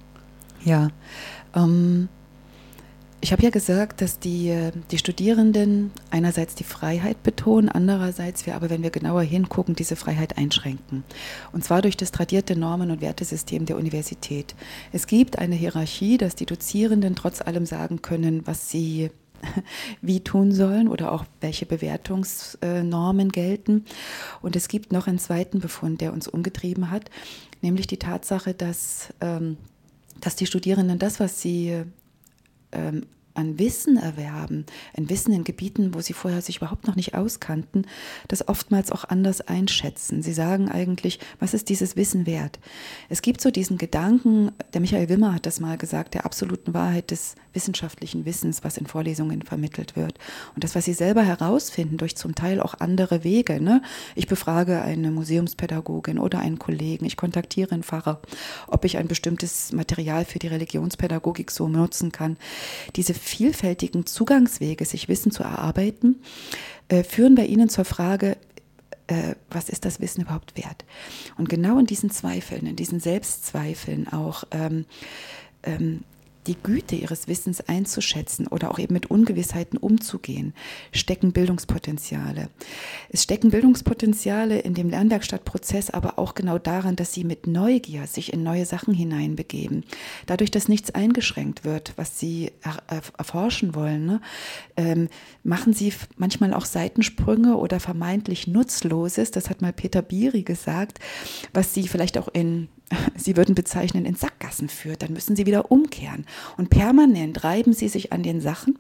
Ja, 0.63 0.89
ähm, 1.55 2.09
ich 3.21 3.33
habe 3.33 3.43
ja 3.43 3.49
gesagt, 3.49 4.01
dass 4.01 4.19
die, 4.19 4.71
die 4.91 4.97
Studierenden 4.97 5.91
einerseits 6.09 6.55
die 6.55 6.63
Freiheit 6.63 7.21
betonen, 7.21 7.67
andererseits 7.67 8.45
wir 8.45 8.55
aber, 8.55 8.69
wenn 8.69 8.81
wir 8.81 8.91
genauer 8.91 9.23
hingucken, 9.23 9.75
diese 9.75 9.97
Freiheit 9.97 10.37
einschränken. 10.37 11.03
Und 11.51 11.65
zwar 11.65 11.81
durch 11.81 11.97
das 11.97 12.11
tradierte 12.11 12.55
Normen- 12.55 12.91
und 12.91 13.01
Wertesystem 13.01 13.65
der 13.65 13.75
Universität. 13.75 14.55
Es 14.93 15.05
gibt 15.05 15.37
eine 15.37 15.55
Hierarchie, 15.55 16.17
dass 16.17 16.35
die 16.35 16.45
Dozierenden 16.45 17.15
trotz 17.15 17.41
allem 17.41 17.65
sagen 17.65 18.01
können, 18.01 18.47
was 18.47 18.69
sie 18.69 19.11
wie 20.01 20.21
tun 20.21 20.53
sollen 20.53 20.87
oder 20.87 21.11
auch 21.11 21.25
welche 21.41 21.65
Bewertungsnormen 21.65 23.29
gelten. 23.29 23.85
Und 24.41 24.55
es 24.55 24.69
gibt 24.69 24.93
noch 24.93 25.07
einen 25.07 25.19
zweiten 25.19 25.59
Befund, 25.59 25.99
der 25.99 26.13
uns 26.13 26.27
umgetrieben 26.27 26.89
hat, 26.89 27.09
nämlich 27.61 27.87
die 27.87 27.97
Tatsache, 27.97 28.53
dass, 28.53 29.13
ähm, 29.19 29.57
dass 30.21 30.37
die 30.37 30.45
Studierenden 30.45 30.99
das, 30.99 31.19
was 31.19 31.41
sie 31.41 31.83
ähm, 32.71 33.05
an 33.39 33.57
Wissen 33.57 33.97
erwerben, 33.97 34.65
ein 34.95 35.09
Wissen 35.09 35.33
in 35.33 35.43
Gebieten, 35.43 35.93
wo 35.93 36.01
sie 36.01 36.13
vorher 36.13 36.41
sich 36.41 36.57
überhaupt 36.57 36.87
noch 36.87 36.95
nicht 36.95 37.15
auskannten, 37.15 37.85
das 38.27 38.47
oftmals 38.47 38.91
auch 38.91 39.05
anders 39.05 39.41
einschätzen. 39.41 40.21
Sie 40.21 40.33
sagen 40.33 40.69
eigentlich, 40.69 41.19
was 41.39 41.53
ist 41.53 41.69
dieses 41.69 41.95
Wissen 41.95 42.25
wert? 42.25 42.59
Es 43.07 43.21
gibt 43.21 43.39
so 43.39 43.49
diesen 43.49 43.77
Gedanken, 43.77 44.51
der 44.73 44.81
Michael 44.81 45.09
Wimmer 45.09 45.33
hat 45.33 45.45
das 45.45 45.59
mal 45.59 45.77
gesagt, 45.77 46.15
der 46.15 46.25
absoluten 46.25 46.73
Wahrheit 46.73 47.11
des 47.11 47.35
wissenschaftlichen 47.53 48.25
Wissens, 48.25 48.63
was 48.63 48.77
in 48.77 48.85
Vorlesungen 48.85 49.41
vermittelt 49.41 49.95
wird. 49.95 50.17
Und 50.55 50.63
das, 50.63 50.75
was 50.75 50.85
sie 50.85 50.93
selber 50.93 51.23
herausfinden, 51.23 51.97
durch 51.97 52.15
zum 52.15 52.35
Teil 52.35 52.61
auch 52.61 52.75
andere 52.79 53.23
Wege. 53.23 53.61
Ne? 53.61 53.81
Ich 54.15 54.27
befrage 54.27 54.81
eine 54.81 55.11
Museumspädagogin 55.11 56.19
oder 56.19 56.39
einen 56.39 56.59
Kollegen, 56.59 57.05
ich 57.05 57.17
kontaktiere 57.17 57.71
einen 57.71 57.83
Pfarrer, 57.83 58.21
ob 58.67 58.85
ich 58.85 58.97
ein 58.97 59.07
bestimmtes 59.07 59.71
Material 59.71 60.25
für 60.25 60.39
die 60.39 60.47
Religionspädagogik 60.47 61.51
so 61.51 61.67
nutzen 61.67 62.11
kann. 62.11 62.37
Diese 62.95 63.13
vielfältigen 63.13 64.05
Zugangswege, 64.05 64.85
sich 64.85 65.07
Wissen 65.07 65.31
zu 65.31 65.43
erarbeiten, 65.43 66.21
äh, 66.89 67.03
führen 67.03 67.35
bei 67.35 67.45
Ihnen 67.45 67.69
zur 67.69 67.85
Frage, 67.85 68.37
äh, 69.07 69.35
was 69.49 69.69
ist 69.69 69.85
das 69.85 69.99
Wissen 69.99 70.21
überhaupt 70.21 70.57
wert? 70.57 70.85
Und 71.37 71.49
genau 71.49 71.79
in 71.79 71.85
diesen 71.85 72.11
Zweifeln, 72.11 72.65
in 72.67 72.75
diesen 72.75 72.99
Selbstzweifeln 72.99 74.07
auch, 74.07 74.43
ähm, 74.51 74.85
ähm, 75.63 76.03
die 76.47 76.55
Güte 76.61 76.95
ihres 76.95 77.27
Wissens 77.27 77.61
einzuschätzen 77.61 78.47
oder 78.47 78.71
auch 78.71 78.79
eben 78.79 78.93
mit 78.93 79.11
Ungewissheiten 79.11 79.77
umzugehen, 79.77 80.53
stecken 80.91 81.31
Bildungspotenziale. 81.31 82.49
Es 83.09 83.23
stecken 83.23 83.51
Bildungspotenziale 83.51 84.59
in 84.59 84.73
dem 84.73 84.89
Lernwerkstattprozess 84.89 85.89
aber 85.89 86.17
auch 86.17 86.33
genau 86.35 86.57
daran, 86.57 86.95
dass 86.95 87.13
sie 87.13 87.23
mit 87.23 87.45
Neugier 87.47 88.07
sich 88.07 88.33
in 88.33 88.43
neue 88.43 88.65
Sachen 88.65 88.93
hineinbegeben. 88.93 89.83
Dadurch, 90.25 90.51
dass 90.51 90.67
nichts 90.67 90.91
eingeschränkt 90.91 91.65
wird, 91.65 91.93
was 91.97 92.19
sie 92.19 92.51
er 92.61 92.79
erforschen 93.17 93.75
wollen, 93.75 94.05
ne, 94.05 94.21
ähm, 94.77 95.09
machen 95.43 95.73
sie 95.73 95.93
manchmal 96.17 96.53
auch 96.53 96.65
Seitensprünge 96.65 97.57
oder 97.57 97.79
vermeintlich 97.79 98.47
Nutzloses, 98.47 99.31
das 99.31 99.49
hat 99.49 99.61
mal 99.61 99.73
Peter 99.73 100.01
Biri 100.01 100.43
gesagt, 100.43 100.99
was 101.53 101.73
sie 101.73 101.87
vielleicht 101.87 102.17
auch 102.17 102.29
in 102.29 102.69
Sie 103.15 103.37
würden 103.37 103.55
bezeichnen, 103.55 104.05
in 104.05 104.15
Sackgassen 104.15 104.69
führt, 104.69 105.03
dann 105.03 105.13
müssen 105.13 105.35
Sie 105.35 105.45
wieder 105.45 105.71
umkehren. 105.71 106.25
Und 106.57 106.69
permanent 106.69 107.43
reiben 107.43 107.73
Sie 107.73 107.87
sich 107.87 108.11
an 108.11 108.23
den 108.23 108.41
Sachen 108.41 108.77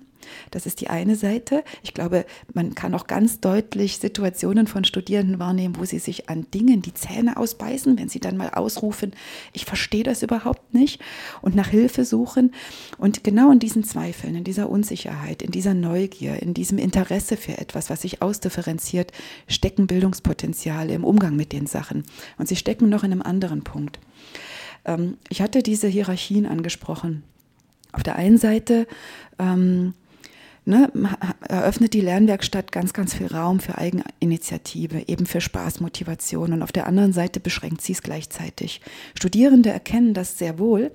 das 0.51 0.65
ist 0.65 0.81
die 0.81 0.89
eine 0.89 1.15
Seite. 1.15 1.63
Ich 1.83 1.93
glaube, 1.93 2.25
man 2.53 2.75
kann 2.75 2.93
auch 2.95 3.07
ganz 3.07 3.39
deutlich 3.39 3.97
Situationen 3.97 4.67
von 4.67 4.83
Studierenden 4.83 5.39
wahrnehmen, 5.39 5.77
wo 5.77 5.85
sie 5.85 5.99
sich 5.99 6.29
an 6.29 6.47
Dingen 6.53 6.81
die 6.81 6.93
Zähne 6.93 7.37
ausbeißen, 7.37 7.97
wenn 7.97 8.09
sie 8.09 8.19
dann 8.19 8.37
mal 8.37 8.49
ausrufen, 8.49 9.13
ich 9.53 9.65
verstehe 9.65 10.03
das 10.03 10.23
überhaupt 10.23 10.73
nicht 10.73 11.01
und 11.41 11.55
nach 11.55 11.67
Hilfe 11.67 12.05
suchen. 12.05 12.53
Und 12.97 13.23
genau 13.23 13.51
in 13.51 13.59
diesen 13.59 13.83
Zweifeln, 13.83 14.35
in 14.35 14.43
dieser 14.43 14.69
Unsicherheit, 14.69 15.41
in 15.41 15.51
dieser 15.51 15.73
Neugier, 15.73 16.41
in 16.41 16.53
diesem 16.53 16.77
Interesse 16.77 17.37
für 17.37 17.57
etwas, 17.57 17.89
was 17.89 18.01
sich 18.01 18.21
ausdifferenziert, 18.21 19.11
stecken 19.47 19.87
Bildungspotenziale 19.87 20.93
im 20.93 21.03
Umgang 21.03 21.35
mit 21.35 21.51
den 21.51 21.67
Sachen. 21.67 22.03
Und 22.37 22.47
sie 22.47 22.55
stecken 22.55 22.89
noch 22.89 23.03
in 23.03 23.11
einem 23.11 23.21
anderen 23.21 23.63
Punkt. 23.63 23.99
Ähm, 24.85 25.17
ich 25.29 25.41
hatte 25.41 25.63
diese 25.63 25.87
Hierarchien 25.87 26.45
angesprochen. 26.45 27.23
Auf 27.91 28.03
der 28.03 28.15
einen 28.15 28.37
Seite 28.37 28.87
ähm, 29.39 29.93
ne, 30.69 30.91
eröffnet 31.41 31.93
die 31.93 32.01
Lernwerkstatt 32.01 32.71
ganz, 32.71 32.93
ganz 32.93 33.15
viel 33.15 33.27
Raum 33.27 33.59
für 33.59 33.77
Eigeninitiative, 33.77 35.07
eben 35.07 35.25
für 35.25 35.41
Spaßmotivation. 35.41 36.53
Und 36.53 36.61
auf 36.61 36.71
der 36.71 36.87
anderen 36.87 37.11
Seite 37.11 37.39
beschränkt 37.39 37.81
sie 37.81 37.93
es 37.93 38.03
gleichzeitig. 38.03 38.81
Studierende 39.15 39.71
erkennen 39.71 40.13
das 40.13 40.37
sehr 40.37 40.59
wohl, 40.59 40.91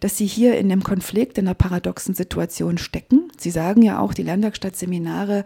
dass 0.00 0.16
sie 0.16 0.26
hier 0.26 0.58
in 0.58 0.68
dem 0.68 0.84
Konflikt, 0.84 1.38
in 1.38 1.46
einer 1.46 1.54
paradoxen 1.54 2.14
Situation 2.14 2.78
stecken. 2.78 3.32
Sie 3.38 3.50
sagen 3.50 3.82
ja 3.82 3.98
auch, 3.98 4.14
die 4.14 4.22
Lernwerkstattseminare 4.22 5.44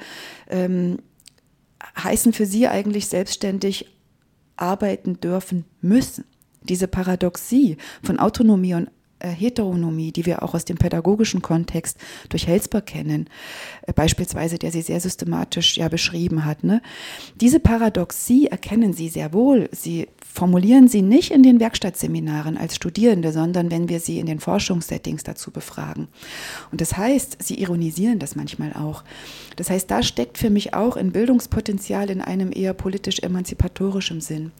ähm, 0.48 0.98
heißen 1.96 2.32
für 2.32 2.46
sie 2.46 2.68
eigentlich 2.68 3.06
selbstständig 3.06 3.86
arbeiten 4.56 5.20
dürfen 5.20 5.64
müssen. 5.80 6.24
Diese 6.62 6.88
Paradoxie 6.88 7.78
von 8.02 8.18
Autonomie 8.18 8.74
und 8.74 8.90
Heteronomie, 9.28 10.12
die 10.12 10.26
wir 10.26 10.42
auch 10.42 10.54
aus 10.54 10.64
dem 10.64 10.76
pädagogischen 10.76 11.42
Kontext 11.42 11.98
durch 12.28 12.46
Helsper 12.46 12.80
kennen, 12.80 13.28
äh, 13.86 13.92
beispielsweise, 13.92 14.58
der 14.58 14.72
sie 14.72 14.82
sehr 14.82 15.00
systematisch 15.00 15.76
ja 15.76 15.88
beschrieben 15.88 16.44
hat. 16.44 16.64
Ne? 16.64 16.82
Diese 17.40 17.60
Paradoxie 17.60 18.46
erkennen 18.46 18.92
sie 18.92 19.08
sehr 19.08 19.32
wohl. 19.32 19.68
Sie 19.72 20.08
formulieren 20.32 20.88
sie 20.88 21.02
nicht 21.02 21.32
in 21.32 21.42
den 21.42 21.58
Werkstattseminaren 21.58 22.56
als 22.56 22.76
Studierende, 22.76 23.32
sondern 23.32 23.70
wenn 23.70 23.88
wir 23.88 24.00
sie 24.00 24.18
in 24.18 24.26
den 24.26 24.38
Forschungssettings 24.38 25.24
dazu 25.24 25.50
befragen. 25.50 26.08
Und 26.70 26.80
das 26.80 26.96
heißt, 26.96 27.38
sie 27.40 27.60
ironisieren 27.60 28.18
das 28.18 28.36
manchmal 28.36 28.72
auch. 28.74 29.02
Das 29.56 29.70
heißt, 29.70 29.90
da 29.90 30.02
steckt 30.02 30.38
für 30.38 30.48
mich 30.48 30.72
auch 30.72 30.96
ein 30.96 31.12
Bildungspotenzial 31.12 32.10
in 32.10 32.20
einem 32.20 32.52
eher 32.52 32.74
politisch 32.74 33.18
emanzipatorischen 33.18 34.20
Sinn, 34.20 34.52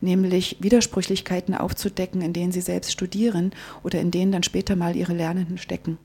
nämlich 0.00 0.58
Widersprüchlichkeiten 0.60 1.54
aufzudecken, 1.54 2.20
in 2.20 2.32
denen 2.32 2.52
sie 2.52 2.60
selbst 2.60 2.92
studieren 2.92 3.52
oder 3.82 4.00
in 4.04 4.10
denen 4.10 4.32
dann 4.32 4.42
später 4.42 4.76
mal 4.76 4.94
ihre 4.94 5.14
Lernenden 5.14 5.58
stecken. 5.58 5.98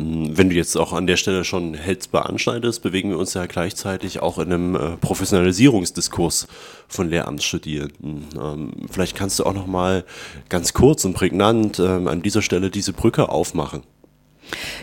Wenn 0.00 0.48
du 0.48 0.54
jetzt 0.54 0.76
auch 0.76 0.92
an 0.92 1.08
der 1.08 1.16
Stelle 1.16 1.42
schon 1.44 1.74
Helzbar 1.74 2.28
anschneidest, 2.28 2.84
bewegen 2.84 3.10
wir 3.10 3.18
uns 3.18 3.34
ja 3.34 3.46
gleichzeitig 3.46 4.20
auch 4.20 4.38
in 4.38 4.52
einem 4.52 4.76
äh, 4.76 4.96
Professionalisierungsdiskurs 4.96 6.46
von 6.86 7.10
Lehramtsstudierenden. 7.10 8.26
Ähm, 8.40 8.72
vielleicht 8.88 9.16
kannst 9.16 9.40
du 9.40 9.44
auch 9.44 9.54
noch 9.54 9.66
mal 9.66 10.04
ganz 10.48 10.72
kurz 10.72 11.04
und 11.04 11.14
prägnant 11.14 11.80
ähm, 11.80 12.06
an 12.06 12.22
dieser 12.22 12.42
Stelle 12.42 12.70
diese 12.70 12.92
Brücke 12.92 13.28
aufmachen. 13.28 13.82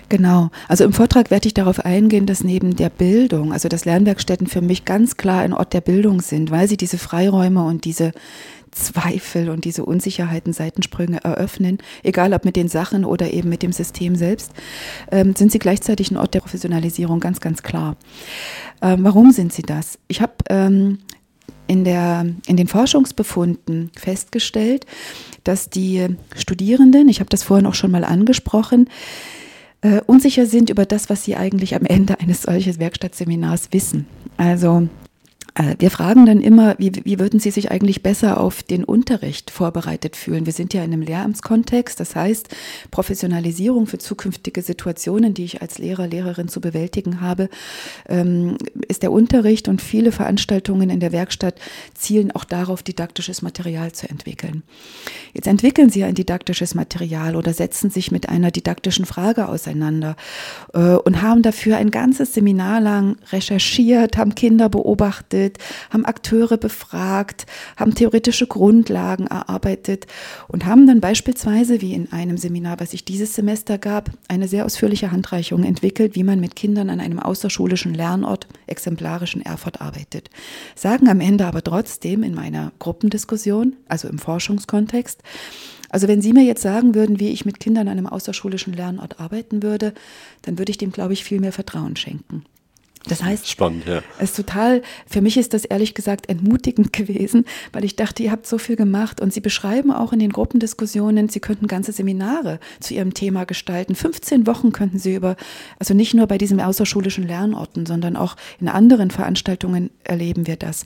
Genau. 0.09 0.49
Also 0.67 0.83
im 0.83 0.91
Vortrag 0.91 1.31
werde 1.31 1.47
ich 1.47 1.53
darauf 1.53 1.79
eingehen, 1.79 2.25
dass 2.25 2.43
neben 2.43 2.75
der 2.75 2.89
Bildung, 2.89 3.53
also 3.53 3.69
dass 3.69 3.85
Lernwerkstätten 3.85 4.47
für 4.47 4.61
mich 4.61 4.83
ganz 4.83 5.15
klar 5.15 5.39
ein 5.41 5.53
Ort 5.53 5.73
der 5.73 5.81
Bildung 5.81 6.21
sind, 6.21 6.51
weil 6.51 6.67
sie 6.67 6.77
diese 6.77 6.97
Freiräume 6.97 7.63
und 7.63 7.85
diese 7.85 8.11
Zweifel 8.75 9.49
und 9.49 9.65
diese 9.65 9.85
Unsicherheiten, 9.85 10.53
Seitensprünge 10.53 11.23
eröffnen, 11.23 11.79
egal 12.03 12.33
ob 12.33 12.45
mit 12.45 12.55
den 12.55 12.67
Sachen 12.67 13.05
oder 13.05 13.31
eben 13.31 13.49
mit 13.49 13.63
dem 13.63 13.71
System 13.71 14.15
selbst, 14.15 14.51
ähm, 15.11 15.35
sind 15.35 15.51
sie 15.51 15.59
gleichzeitig 15.59 16.11
ein 16.11 16.17
Ort 16.17 16.33
der 16.33 16.41
Professionalisierung, 16.41 17.19
ganz, 17.19 17.39
ganz 17.39 17.63
klar. 17.63 17.95
Ähm, 18.81 19.03
warum 19.03 19.31
sind 19.31 19.53
sie 19.53 19.63
das? 19.63 19.97
Ich 20.07 20.21
habe 20.21 20.33
ähm, 20.49 20.99
in, 21.67 21.85
in 21.85 22.57
den 22.57 22.67
Forschungsbefunden 22.67 23.91
festgestellt, 23.95 24.85
dass 25.43 25.69
die 25.69 26.07
Studierenden, 26.35 27.09
ich 27.09 27.19
habe 27.21 27.29
das 27.29 27.43
vorhin 27.43 27.65
auch 27.65 27.73
schon 27.73 27.91
mal 27.91 28.03
angesprochen, 28.03 28.89
äh, 29.81 30.01
unsicher 30.05 30.45
sind 30.45 30.69
über 30.69 30.85
das, 30.85 31.09
was 31.09 31.23
sie 31.23 31.35
eigentlich 31.35 31.75
am 31.75 31.85
Ende 31.85 32.19
eines 32.19 32.43
solchen 32.43 32.79
Werkstattseminars 32.79 33.69
wissen. 33.71 34.05
Also 34.37 34.89
wir 35.77 35.89
fragen 35.89 36.25
dann 36.25 36.41
immer, 36.41 36.75
wie, 36.79 36.91
wie 37.05 37.17
würden 37.17 37.39
Sie 37.39 37.49
sich 37.49 37.71
eigentlich 37.71 38.03
besser 38.03 38.41
auf 38.41 38.61
den 38.61 38.83
Unterricht 38.83 39.51
vorbereitet 39.51 40.17
fühlen? 40.17 40.45
Wir 40.45 40.51
sind 40.51 40.73
ja 40.73 40.83
in 40.83 40.91
einem 40.91 41.01
Lehramtskontext, 41.01 41.97
das 41.97 42.13
heißt 42.13 42.49
Professionalisierung 42.91 43.87
für 43.87 43.97
zukünftige 43.97 44.61
Situationen, 44.61 45.33
die 45.33 45.45
ich 45.45 45.61
als 45.61 45.77
Lehrer, 45.77 46.07
Lehrerin 46.07 46.49
zu 46.49 46.59
bewältigen 46.59 47.21
habe, 47.21 47.47
ähm, 48.09 48.57
ist 48.89 49.01
der 49.01 49.13
Unterricht 49.13 49.69
und 49.69 49.81
viele 49.81 50.11
Veranstaltungen 50.11 50.89
in 50.89 50.99
der 50.99 51.13
Werkstatt 51.13 51.55
zielen 51.93 52.31
auch 52.31 52.43
darauf, 52.43 52.83
didaktisches 52.83 53.41
Material 53.41 53.93
zu 53.93 54.09
entwickeln. 54.09 54.63
Jetzt 55.33 55.47
entwickeln 55.47 55.89
Sie 55.89 56.03
ein 56.03 56.15
didaktisches 56.15 56.75
Material 56.75 57.37
oder 57.37 57.53
setzen 57.53 57.89
sich 57.89 58.11
mit 58.11 58.27
einer 58.27 58.51
didaktischen 58.51 59.05
Frage 59.05 59.47
auseinander 59.47 60.17
äh, 60.73 60.95
und 60.95 61.21
haben 61.21 61.43
dafür 61.43 61.77
ein 61.77 61.91
ganzes 61.91 62.33
Seminar 62.33 62.81
lang 62.81 63.15
recherchiert, 63.31 64.17
haben 64.17 64.35
Kinder 64.35 64.67
beobachtet, 64.67 65.44
entwickelt, 65.45 65.57
haben 65.89 66.05
Akteure 66.05 66.57
befragt, 66.57 67.45
haben 67.77 67.95
theoretische 67.95 68.47
Grundlagen 68.47 69.27
erarbeitet 69.27 70.07
und 70.47 70.65
haben 70.65 70.87
dann 70.87 71.01
beispielsweise, 71.01 71.81
wie 71.81 71.93
in 71.93 72.11
einem 72.11 72.37
Seminar, 72.37 72.79
was 72.79 72.93
ich 72.93 73.05
dieses 73.05 73.35
Semester 73.35 73.77
gab, 73.77 74.09
eine 74.27 74.47
sehr 74.47 74.65
ausführliche 74.65 75.11
Handreichung 75.11 75.63
entwickelt, 75.63 76.15
wie 76.15 76.23
man 76.23 76.39
mit 76.39 76.55
Kindern 76.55 76.89
an 76.89 76.99
einem 76.99 77.19
außerschulischen 77.19 77.93
Lernort, 77.93 78.47
exemplarischen 78.67 79.41
Erfurt, 79.41 79.81
arbeitet. 79.81 80.29
Sagen 80.75 81.07
am 81.09 81.21
Ende 81.21 81.45
aber 81.45 81.63
trotzdem 81.63 82.23
in 82.23 82.33
meiner 82.33 82.71
Gruppendiskussion, 82.79 83.75
also 83.87 84.07
im 84.07 84.19
Forschungskontext, 84.19 85.21
also 85.89 86.07
wenn 86.07 86.21
Sie 86.21 86.33
mir 86.33 86.43
jetzt 86.43 86.61
sagen 86.61 86.93
würden, 86.93 87.19
wie 87.19 87.29
ich 87.29 87.45
mit 87.45 87.59
Kindern 87.59 87.87
an 87.87 87.97
einem 87.97 88.07
außerschulischen 88.07 88.73
Lernort 88.73 89.19
arbeiten 89.19 89.63
würde, 89.63 89.93
dann 90.41 90.57
würde 90.57 90.71
ich 90.71 90.77
dem, 90.77 90.91
glaube 90.91 91.13
ich, 91.13 91.23
viel 91.23 91.39
mehr 91.39 91.53
Vertrauen 91.53 91.95
schenken. 91.95 92.43
Das 93.07 93.23
heißt, 93.23 93.47
spannend, 93.47 93.85
ja. 93.85 94.01
Es 94.17 94.31
ist 94.31 94.35
total, 94.35 94.81
für 95.05 95.21
mich 95.21 95.37
ist 95.37 95.53
das 95.53 95.65
ehrlich 95.65 95.93
gesagt 95.93 96.29
entmutigend 96.29 96.91
gewesen, 96.93 97.45
weil 97.71 97.85
ich 97.85 97.95
dachte, 97.95 98.23
ihr 98.23 98.31
habt 98.31 98.47
so 98.47 98.57
viel 98.57 98.75
gemacht 98.75 99.21
und 99.21 99.33
Sie 99.33 99.41
beschreiben 99.41 99.91
auch 99.91 100.13
in 100.13 100.19
den 100.19 100.31
Gruppendiskussionen, 100.31 101.29
Sie 101.29 101.39
könnten 101.39 101.67
ganze 101.67 101.91
Seminare 101.91 102.59
zu 102.79 102.93
Ihrem 102.93 103.13
Thema 103.13 103.45
gestalten. 103.45 103.95
15 103.95 104.47
Wochen 104.47 104.71
könnten 104.71 104.99
Sie 104.99 105.15
über, 105.15 105.35
also 105.79 105.93
nicht 105.93 106.13
nur 106.13 106.27
bei 106.27 106.37
diesen 106.37 106.59
außerschulischen 106.59 107.27
Lernorten, 107.27 107.85
sondern 107.85 108.15
auch 108.15 108.35
in 108.59 108.67
anderen 108.67 109.11
Veranstaltungen 109.11 109.91
erleben 110.03 110.47
wir 110.47 110.55
das. 110.55 110.85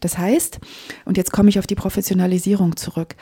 Das 0.00 0.16
heißt, 0.16 0.60
und 1.04 1.16
jetzt 1.16 1.32
komme 1.32 1.50
ich 1.50 1.58
auf 1.58 1.66
die 1.66 1.74
Professionalisierung 1.74 2.76
zurück. 2.76 3.16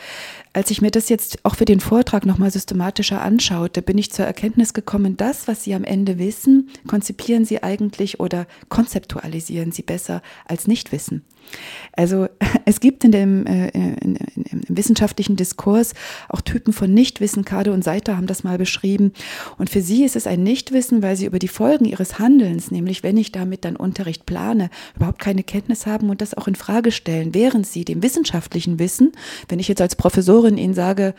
Als 0.52 0.70
ich 0.70 0.80
mir 0.80 0.90
das 0.90 1.08
jetzt 1.08 1.38
auch 1.42 1.56
für 1.56 1.64
den 1.64 1.80
Vortrag 1.80 2.24
nochmal 2.26 2.50
systematischer 2.50 3.20
anschaute, 3.20 3.82
bin 3.82 3.98
ich 3.98 4.12
zur 4.12 4.24
Erkenntnis 4.24 4.72
gekommen, 4.72 5.16
das, 5.16 5.48
was 5.48 5.64
Sie 5.64 5.74
am 5.74 5.84
Ende 5.84 6.18
wissen, 6.18 6.70
konzipieren 6.86 7.44
Sie 7.44 7.62
eigentlich 7.62 8.20
oder 8.20 8.35
konzeptualisieren 8.68 9.72
Sie 9.72 9.82
besser 9.82 10.20
als 10.46 10.66
Nichtwissen. 10.66 11.24
Also 11.92 12.28
es 12.64 12.80
gibt 12.80 13.04
in 13.04 13.12
dem 13.12 13.46
äh, 13.46 13.68
in, 13.68 14.16
in, 14.16 14.16
im 14.50 14.62
wissenschaftlichen 14.68 15.36
Diskurs 15.36 15.94
auch 16.28 16.40
Typen 16.40 16.72
von 16.72 16.92
Nichtwissen. 16.92 17.44
Kade 17.44 17.72
und 17.72 17.84
Seiter 17.84 18.16
haben 18.16 18.26
das 18.26 18.44
mal 18.44 18.58
beschrieben. 18.58 19.12
Und 19.58 19.70
für 19.70 19.80
sie 19.80 20.04
ist 20.04 20.16
es 20.16 20.26
ein 20.26 20.42
Nichtwissen, 20.42 21.02
weil 21.02 21.16
sie 21.16 21.26
über 21.26 21.38
die 21.38 21.48
Folgen 21.48 21.84
ihres 21.84 22.18
Handelns, 22.18 22.70
nämlich 22.70 23.02
wenn 23.02 23.16
ich 23.16 23.32
damit 23.32 23.64
dann 23.64 23.76
Unterricht 23.76 24.26
plane, 24.26 24.70
überhaupt 24.96 25.20
keine 25.20 25.42
Kenntnis 25.42 25.86
haben 25.86 26.10
und 26.10 26.20
das 26.20 26.36
auch 26.36 26.48
in 26.48 26.54
Frage 26.54 26.92
stellen, 26.92 27.34
während 27.34 27.66
sie 27.66 27.84
dem 27.84 28.02
wissenschaftlichen 28.02 28.78
Wissen, 28.78 29.12
wenn 29.48 29.58
ich 29.58 29.68
jetzt 29.68 29.80
als 29.80 29.96
Professorin 29.96 30.58
ihnen 30.58 30.74
sage, 30.74 31.14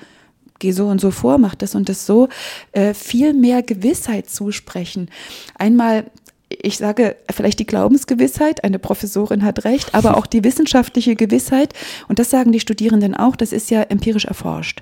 geh 0.60 0.72
so 0.72 0.88
und 0.88 1.00
so 1.00 1.12
vor, 1.12 1.38
mach 1.38 1.56
das 1.56 1.76
und 1.76 1.90
das 1.90 2.06
so, 2.06 2.30
äh, 2.72 2.94
viel 2.94 3.34
mehr 3.34 3.62
Gewissheit 3.62 4.30
zusprechen. 4.30 5.10
Einmal 5.58 6.06
ich 6.62 6.78
sage 6.78 7.16
vielleicht 7.32 7.60
die 7.60 7.66
Glaubensgewissheit, 7.66 8.64
eine 8.64 8.80
Professorin 8.80 9.44
hat 9.44 9.66
recht, 9.66 9.94
aber 9.94 10.18
auch 10.18 10.26
die 10.26 10.44
wissenschaftliche 10.44 11.16
Gewissheit. 11.16 11.74
Und 12.08 12.20
das 12.20 12.30
sagen 12.30 12.52
die 12.52 12.60
Studierenden 12.60 13.16
auch, 13.16 13.36
das 13.36 13.52
ist 13.52 13.70
ja 13.70 13.84
empirisch 13.84 14.26
erforscht. 14.26 14.82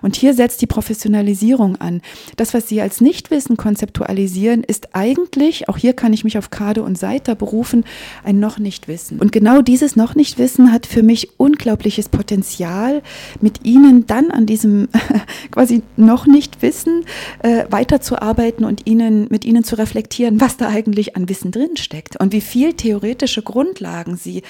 Und 0.00 0.16
hier 0.16 0.34
setzt 0.34 0.62
die 0.62 0.66
Professionalisierung 0.66 1.76
an. 1.76 2.00
Das, 2.36 2.54
was 2.54 2.68
Sie 2.68 2.80
als 2.80 3.00
Nichtwissen 3.00 3.56
konzeptualisieren, 3.56 4.64
ist 4.64 4.94
eigentlich, 4.94 5.68
auch 5.68 5.76
hier 5.76 5.92
kann 5.92 6.12
ich 6.12 6.24
mich 6.24 6.38
auf 6.38 6.50
Kade 6.50 6.82
und 6.82 6.98
Seiter 6.98 7.34
berufen, 7.34 7.84
ein 8.24 8.40
noch 8.40 8.58
nicht 8.58 8.88
Wissen. 8.88 9.18
Und 9.18 9.32
genau 9.32 9.62
dieses 9.62 9.96
noch 9.96 10.14
nicht 10.14 10.38
Wissen 10.38 10.72
hat 10.72 10.86
für 10.86 11.02
mich 11.02 11.38
unglaubliches 11.38 12.08
Potenzial, 12.08 13.02
mit 13.40 13.64
Ihnen 13.64 14.06
dann 14.06 14.30
an 14.30 14.46
diesem 14.46 14.88
quasi 15.50 15.82
noch 15.96 16.26
nicht 16.26 16.51
Wissen 16.62 17.04
äh, 17.42 17.64
weiterzuarbeiten 17.70 18.64
und 18.64 18.86
Ihnen, 18.86 19.26
mit 19.30 19.44
Ihnen 19.44 19.64
zu 19.64 19.76
reflektieren, 19.76 20.40
was 20.40 20.56
da 20.56 20.68
eigentlich 20.68 21.16
an 21.16 21.28
Wissen 21.28 21.50
drinsteckt 21.50 22.16
und 22.20 22.32
wie 22.32 22.40
viel 22.40 22.74
theoretische 22.74 23.42
Grundlagen 23.42 24.16
Sie 24.16 24.42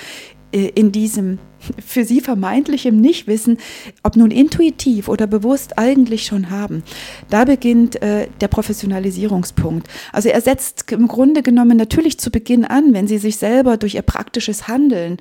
äh, 0.53 0.69
in 0.75 0.93
diesem 0.93 1.39
für 1.85 2.05
sie 2.05 2.21
vermeintlichem 2.21 3.01
Nichtwissen, 3.01 3.59
ob 4.03 4.17
nun 4.17 4.31
intuitiv 4.31 5.09
oder 5.09 5.27
bewusst 5.27 5.79
eigentlich 5.79 6.25
schon 6.25 6.51
haben. 6.51 6.83
Da 7.31 7.45
beginnt 7.45 8.01
äh, 8.03 8.29
der 8.41 8.49
Professionalisierungspunkt. 8.49 9.89
Also 10.13 10.29
er 10.29 10.41
setzt 10.41 10.91
im 10.93 11.09
Grunde 11.09 11.43
genommen 11.43 11.77
natürlich 11.77 12.19
zu 12.19 12.31
Beginn 12.31 12.65
an, 12.65 12.93
wenn 12.93 13.07
sie 13.07 13.19
sich 13.19 13.37
selber 13.37 13.77
durch 13.77 13.95
ihr 13.95 14.03
praktisches 14.03 14.69
Handeln, 14.69 15.19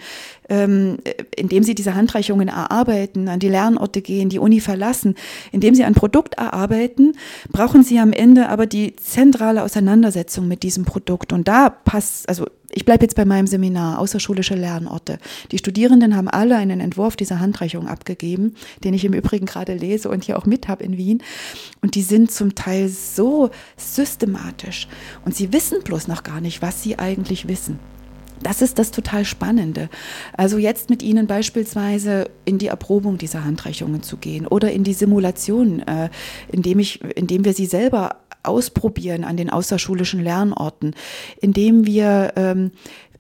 ähm, 0.50 0.98
indem 1.36 1.64
sie 1.64 1.76
diese 1.76 1.96
Handreichungen 1.96 2.50
erarbeiten, 2.50 3.30
an 3.30 3.40
die 3.40 3.50
Lernorte 3.50 4.02
gehen, 4.02 4.30
die 4.30 4.40
Uni 4.40 4.60
verlassen, 4.60 5.16
indem 5.52 5.76
sie 5.76 5.84
ein 5.84 5.94
Produkt 5.94 6.36
erarbeiten, 6.36 7.14
brauchen 7.52 7.84
sie 7.84 8.00
am 8.00 8.12
Ende 8.12 8.50
aber 8.50 8.66
die 8.66 8.96
zentrale 8.96 9.64
Auseinandersetzung 9.64 10.48
mit 10.48 10.64
diesem 10.64 10.86
Produkt. 10.86 11.32
Und 11.32 11.48
da 11.48 11.70
passt, 11.70 12.28
also 12.28 12.48
ich 12.72 12.86
bleibe 12.86 13.04
jetzt 13.04 13.16
bei 13.16 13.26
meinem 13.26 13.48
Seminar, 13.48 14.00
außerschulische 14.00 14.56
Lernorte. 14.56 15.18
Die 15.52 15.58
Studierenden 15.58 16.16
haben 16.16 16.28
alle 16.28 16.56
einen 16.56 16.80
Entwurf 16.80 17.16
dieser 17.16 17.40
Handreichung 17.40 17.88
abgegeben, 17.88 18.56
den 18.84 18.94
ich 18.94 19.06
im 19.06 19.14
Übrigen 19.14 19.46
gerade 19.46 19.74
lese 19.74 20.10
und 20.10 20.24
hier 20.24 20.38
auch 20.38 20.46
mit 20.46 20.68
habe 20.68 20.84
in 20.84 20.98
Wien. 20.98 21.24
Und 21.82 21.96
die 21.96 22.02
sind 22.02 22.32
zum 22.32 22.56
Teil 22.56 22.90
so 22.90 23.50
systematisch. 23.78 24.88
Und 25.26 25.36
sie 25.36 25.52
wissen 25.54 25.84
bloß 25.84 26.08
noch 26.08 26.24
gar 26.24 26.42
nicht, 26.42 26.62
was 26.62 26.82
sie 26.82 26.98
eigentlich 26.98 27.48
wissen. 27.48 27.80
Das 28.42 28.62
ist 28.62 28.80
das 28.80 28.92
total 28.92 29.24
Spannende. 29.24 29.90
Also 30.36 30.58
jetzt 30.58 30.90
mit 30.90 31.04
Ihnen 31.04 31.28
beispielsweise 31.28 32.30
in 32.44 32.58
die 32.58 32.68
Erprobung 32.68 33.18
dieser 33.18 33.46
Handreichungen 33.46 34.02
zu 34.02 34.18
gehen 34.18 34.48
oder 34.48 34.72
in 34.72 34.84
die 34.84 34.94
Simulation, 34.94 35.80
äh, 35.82 36.10
indem, 36.52 36.80
ich, 36.80 37.04
indem 37.16 37.46
wir 37.46 37.54
sie 37.54 37.68
selber 37.68 38.21
ausprobieren 38.44 39.24
an 39.24 39.38
den 39.38 39.50
außerschulischen 39.50 40.24
Lernorten, 40.24 40.96
indem 41.42 41.86
wir 41.86 42.34
ähm, 42.36 42.72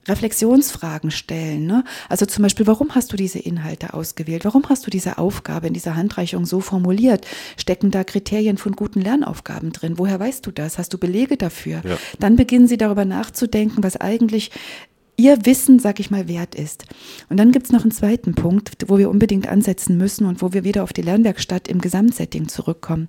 Reflexionsfragen 0.07 1.11
stellen. 1.11 1.67
Ne? 1.67 1.83
Also 2.09 2.25
zum 2.25 2.41
Beispiel, 2.43 2.65
warum 2.65 2.95
hast 2.95 3.13
du 3.13 3.17
diese 3.17 3.39
Inhalte 3.39 3.93
ausgewählt? 3.93 4.45
Warum 4.45 4.67
hast 4.67 4.85
du 4.85 4.89
diese 4.89 5.17
Aufgabe 5.17 5.67
in 5.67 5.73
dieser 5.73 5.95
Handreichung 5.95 6.45
so 6.45 6.59
formuliert? 6.59 7.27
Stecken 7.55 7.91
da 7.91 8.03
Kriterien 8.03 8.57
von 8.57 8.73
guten 8.73 9.01
Lernaufgaben 9.01 9.71
drin? 9.71 9.99
Woher 9.99 10.19
weißt 10.19 10.45
du 10.45 10.51
das? 10.51 10.77
Hast 10.77 10.93
du 10.93 10.97
Belege 10.97 11.37
dafür? 11.37 11.81
Ja. 11.85 11.97
Dann 12.19 12.35
beginnen 12.35 12.67
sie 12.67 12.77
darüber 12.77 13.05
nachzudenken, 13.05 13.83
was 13.83 13.97
eigentlich 13.97 14.51
ihr 15.17 15.45
Wissen, 15.45 15.79
sag 15.79 15.99
ich 15.99 16.09
mal, 16.09 16.27
wert 16.27 16.55
ist. 16.55 16.85
Und 17.29 17.37
dann 17.37 17.51
gibt 17.51 17.67
es 17.67 17.71
noch 17.71 17.83
einen 17.83 17.91
zweiten 17.91 18.33
Punkt, 18.33 18.71
wo 18.87 18.97
wir 18.97 19.09
unbedingt 19.09 19.47
ansetzen 19.47 19.97
müssen 19.97 20.25
und 20.25 20.41
wo 20.41 20.53
wir 20.53 20.63
wieder 20.63 20.83
auf 20.83 20.93
die 20.93 21.01
Lernwerkstatt 21.03 21.67
im 21.67 21.79
Gesamtsetting 21.79 22.47
zurückkommen. 22.47 23.07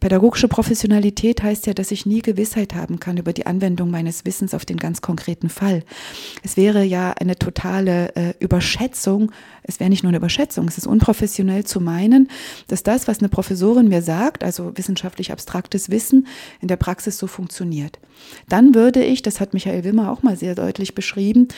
Pädagogische 0.00 0.48
Professionalität 0.48 1.42
heißt 1.42 1.66
ja, 1.66 1.74
dass 1.74 1.90
ich 1.90 2.06
nie 2.06 2.22
Gewissheit 2.22 2.74
haben 2.74 2.98
kann 2.98 3.16
über 3.16 3.32
die 3.32 3.46
Anwendung 3.46 3.90
meines 3.90 4.24
Wissens 4.24 4.54
auf 4.54 4.64
den 4.64 4.78
ganz 4.78 5.02
konkreten 5.02 5.50
Fall. 5.50 5.82
Es 6.42 6.56
wäre 6.56 6.82
ja 6.82 7.12
eine 7.12 7.36
totale 7.36 8.14
äh, 8.16 8.34
Überschätzung, 8.38 9.32
es 9.62 9.80
wäre 9.80 9.90
nicht 9.90 10.02
nur 10.02 10.10
eine 10.10 10.18
Überschätzung, 10.18 10.68
es 10.68 10.78
ist 10.78 10.86
unprofessionell 10.86 11.64
zu 11.64 11.80
meinen, 11.80 12.28
dass 12.68 12.82
das, 12.82 13.06
was 13.06 13.18
eine 13.18 13.28
Professorin 13.28 13.88
mir 13.88 14.02
sagt, 14.02 14.44
also 14.44 14.72
wissenschaftlich 14.76 15.32
abstraktes 15.32 15.90
Wissen, 15.90 16.26
in 16.60 16.68
der 16.68 16.76
Praxis 16.76 17.18
so 17.18 17.26
funktioniert. 17.26 17.98
Dann 18.48 18.74
würde 18.74 19.02
ich, 19.04 19.22
das 19.22 19.40
hat 19.40 19.54
Michael 19.54 19.84
Wimmer 19.84 20.10
auch 20.10 20.22
mal 20.22 20.36
sehr 20.36 20.54
deutlich 20.54 20.94
beschrieben, 20.94 21.48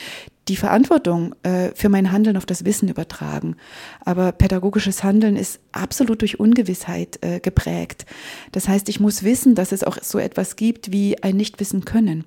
die 0.47 0.55
Verantwortung 0.55 1.35
äh, 1.43 1.71
für 1.75 1.89
mein 1.89 2.11
Handeln 2.11 2.37
auf 2.37 2.45
das 2.45 2.63
Wissen 2.63 2.87
übertragen. 2.87 3.57
Aber 4.05 4.31
pädagogisches 4.31 5.03
Handeln 5.03 5.35
ist 5.35 5.59
absolut 5.71 6.21
durch 6.21 6.39
Ungewissheit 6.39 7.19
äh, 7.21 7.39
geprägt. 7.39 8.05
Das 8.51 8.67
heißt, 8.67 8.87
ich 8.89 8.99
muss 8.99 9.23
wissen, 9.23 9.55
dass 9.55 9.71
es 9.71 9.83
auch 9.83 9.97
so 10.01 10.19
etwas 10.19 10.55
gibt 10.55 10.91
wie 10.91 11.21
ein 11.21 11.35
Nichtwissen 11.35 11.85
können 11.85 12.23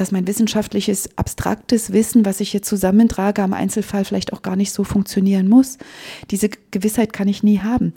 dass 0.00 0.12
mein 0.12 0.26
wissenschaftliches, 0.26 1.10
abstraktes 1.16 1.92
Wissen, 1.92 2.24
was 2.24 2.40
ich 2.40 2.50
hier 2.50 2.62
zusammentrage, 2.62 3.42
am 3.42 3.52
Einzelfall 3.52 4.06
vielleicht 4.06 4.32
auch 4.32 4.40
gar 4.40 4.56
nicht 4.56 4.72
so 4.72 4.82
funktionieren 4.82 5.46
muss. 5.46 5.76
Diese 6.30 6.48
Gewissheit 6.70 7.12
kann 7.12 7.28
ich 7.28 7.42
nie 7.42 7.60
haben. 7.60 7.92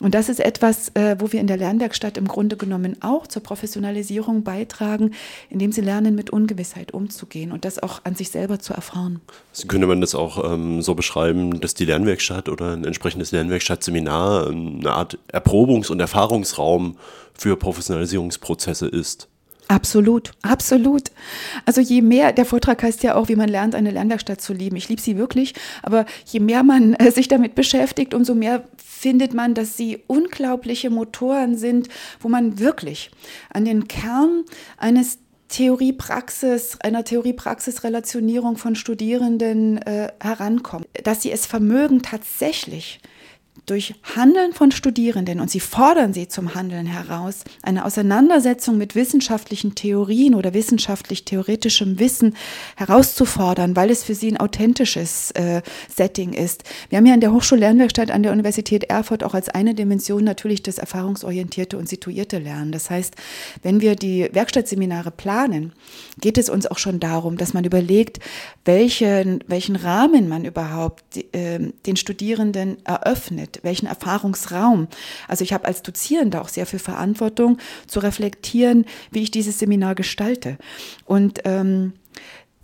Und 0.00 0.14
das 0.14 0.30
ist 0.30 0.40
etwas, 0.40 0.88
äh, 0.94 1.16
wo 1.18 1.30
wir 1.30 1.40
in 1.40 1.46
der 1.46 1.58
Lernwerkstatt 1.58 2.16
im 2.16 2.26
Grunde 2.26 2.56
genommen 2.56 2.96
auch 3.02 3.26
zur 3.26 3.42
Professionalisierung 3.42 4.44
beitragen, 4.44 5.10
indem 5.50 5.72
sie 5.72 5.82
lernen, 5.82 6.14
mit 6.14 6.30
Ungewissheit 6.30 6.94
umzugehen 6.94 7.52
und 7.52 7.66
das 7.66 7.82
auch 7.82 8.00
an 8.04 8.14
sich 8.14 8.30
selber 8.30 8.58
zu 8.58 8.72
erfahren. 8.72 9.20
Also 9.50 9.68
könnte 9.68 9.86
man 9.86 10.00
das 10.00 10.14
auch 10.14 10.54
ähm, 10.54 10.80
so 10.80 10.94
beschreiben, 10.94 11.60
dass 11.60 11.74
die 11.74 11.84
Lernwerkstatt 11.84 12.48
oder 12.48 12.72
ein 12.72 12.84
entsprechendes 12.84 13.30
Lernwerkstattseminar 13.30 14.48
eine 14.48 14.90
Art 14.90 15.18
Erprobungs- 15.30 15.90
und 15.90 16.00
Erfahrungsraum 16.00 16.96
für 17.34 17.56
Professionalisierungsprozesse 17.56 18.88
ist? 18.88 19.28
Absolut, 19.72 20.32
absolut. 20.42 21.10
Also 21.64 21.80
je 21.80 22.02
mehr, 22.02 22.32
der 22.32 22.44
Vortrag 22.44 22.82
heißt 22.82 23.02
ja 23.02 23.14
auch, 23.14 23.30
wie 23.30 23.36
man 23.36 23.48
lernt, 23.48 23.74
eine 23.74 23.90
Lernwerkstatt 23.90 24.38
zu 24.38 24.52
lieben. 24.52 24.76
Ich 24.76 24.90
liebe 24.90 25.00
sie 25.00 25.16
wirklich, 25.16 25.54
aber 25.82 26.04
je 26.26 26.40
mehr 26.40 26.62
man 26.62 26.92
äh, 26.94 27.10
sich 27.10 27.26
damit 27.26 27.54
beschäftigt, 27.54 28.12
umso 28.12 28.34
mehr 28.34 28.64
findet 28.76 29.32
man, 29.32 29.54
dass 29.54 29.78
sie 29.78 30.02
unglaubliche 30.08 30.90
Motoren 30.90 31.56
sind, 31.56 31.88
wo 32.20 32.28
man 32.28 32.58
wirklich 32.58 33.10
an 33.48 33.64
den 33.64 33.88
Kern 33.88 34.44
eines 34.76 35.20
Theorie-Praxis, 35.48 36.76
einer 36.82 37.04
Theorie-Praxis-Relationierung 37.04 38.58
von 38.58 38.74
Studierenden 38.74 39.78
äh, 39.78 40.12
herankommt, 40.22 40.86
dass 41.02 41.22
sie 41.22 41.32
es 41.32 41.46
vermögen, 41.46 42.02
tatsächlich 42.02 43.00
durch 43.66 43.94
Handeln 44.16 44.52
von 44.52 44.72
Studierenden, 44.72 45.38
und 45.38 45.50
sie 45.50 45.60
fordern 45.60 46.12
sie 46.12 46.26
zum 46.26 46.54
Handeln 46.54 46.86
heraus, 46.86 47.44
eine 47.62 47.84
Auseinandersetzung 47.84 48.76
mit 48.76 48.94
wissenschaftlichen 48.94 49.74
Theorien 49.74 50.34
oder 50.34 50.52
wissenschaftlich-theoretischem 50.52 51.98
Wissen 52.00 52.34
herauszufordern, 52.76 53.76
weil 53.76 53.90
es 53.90 54.02
für 54.02 54.14
sie 54.14 54.32
ein 54.32 54.40
authentisches 54.40 55.30
äh, 55.32 55.62
Setting 55.94 56.32
ist. 56.32 56.64
Wir 56.88 56.98
haben 56.98 57.06
ja 57.06 57.14
in 57.14 57.20
der 57.20 57.32
Hochschullernwerkstatt 57.32 58.10
an 58.10 58.24
der 58.24 58.32
Universität 58.32 58.84
Erfurt 58.84 59.22
auch 59.22 59.34
als 59.34 59.48
eine 59.48 59.74
Dimension 59.74 60.24
natürlich 60.24 60.62
das 60.62 60.78
erfahrungsorientierte 60.78 61.78
und 61.78 61.88
situierte 61.88 62.38
Lernen. 62.38 62.72
Das 62.72 62.90
heißt, 62.90 63.14
wenn 63.62 63.80
wir 63.80 63.94
die 63.94 64.28
Werkstattseminare 64.32 65.12
planen, 65.12 65.72
geht 66.20 66.36
es 66.36 66.48
uns 66.48 66.66
auch 66.66 66.78
schon 66.78 66.98
darum, 66.98 67.36
dass 67.36 67.54
man 67.54 67.64
überlegt, 67.64 68.18
welchen, 68.64 69.44
welchen 69.46 69.76
Rahmen 69.76 70.28
man 70.28 70.44
überhaupt 70.44 71.02
äh, 71.32 71.60
den 71.86 71.96
Studierenden 71.96 72.84
eröffnet 72.84 73.41
mit 73.42 73.60
welchen 73.62 73.86
Erfahrungsraum. 73.86 74.88
Also 75.28 75.42
ich 75.44 75.52
habe 75.52 75.66
als 75.66 75.82
Dozierende 75.82 76.40
auch 76.40 76.48
sehr 76.48 76.66
viel 76.66 76.78
Verantwortung 76.78 77.58
zu 77.86 77.98
reflektieren, 78.00 78.86
wie 79.10 79.22
ich 79.22 79.30
dieses 79.30 79.58
Seminar 79.58 79.94
gestalte. 79.94 80.58
Und 81.04 81.40
ähm, 81.44 81.92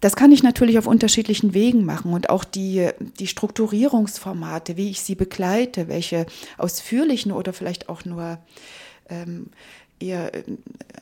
das 0.01 0.15
kann 0.15 0.31
ich 0.31 0.45
natürlich 0.45 0.79
auf 0.79 0.87
unterschiedlichen 0.87 1.55
Wegen 1.55 1.85
machen 1.85 2.13
und 2.13 2.31
auch 2.31 2.45
die, 2.45 2.89
die 3.19 3.27
Strukturierungsformate, 3.27 4.77
wie 4.77 4.91
ich 4.91 5.03
sie 5.03 5.17
begleite, 5.17 5.89
welche 5.89 6.27
ausführlichen 6.57 7.33
oder 7.33 7.53
vielleicht 7.53 7.89
auch 7.89 8.05
nur 8.05 8.39
ähm, 9.09 9.51
eher 10.01 10.35
äh, 10.35 10.43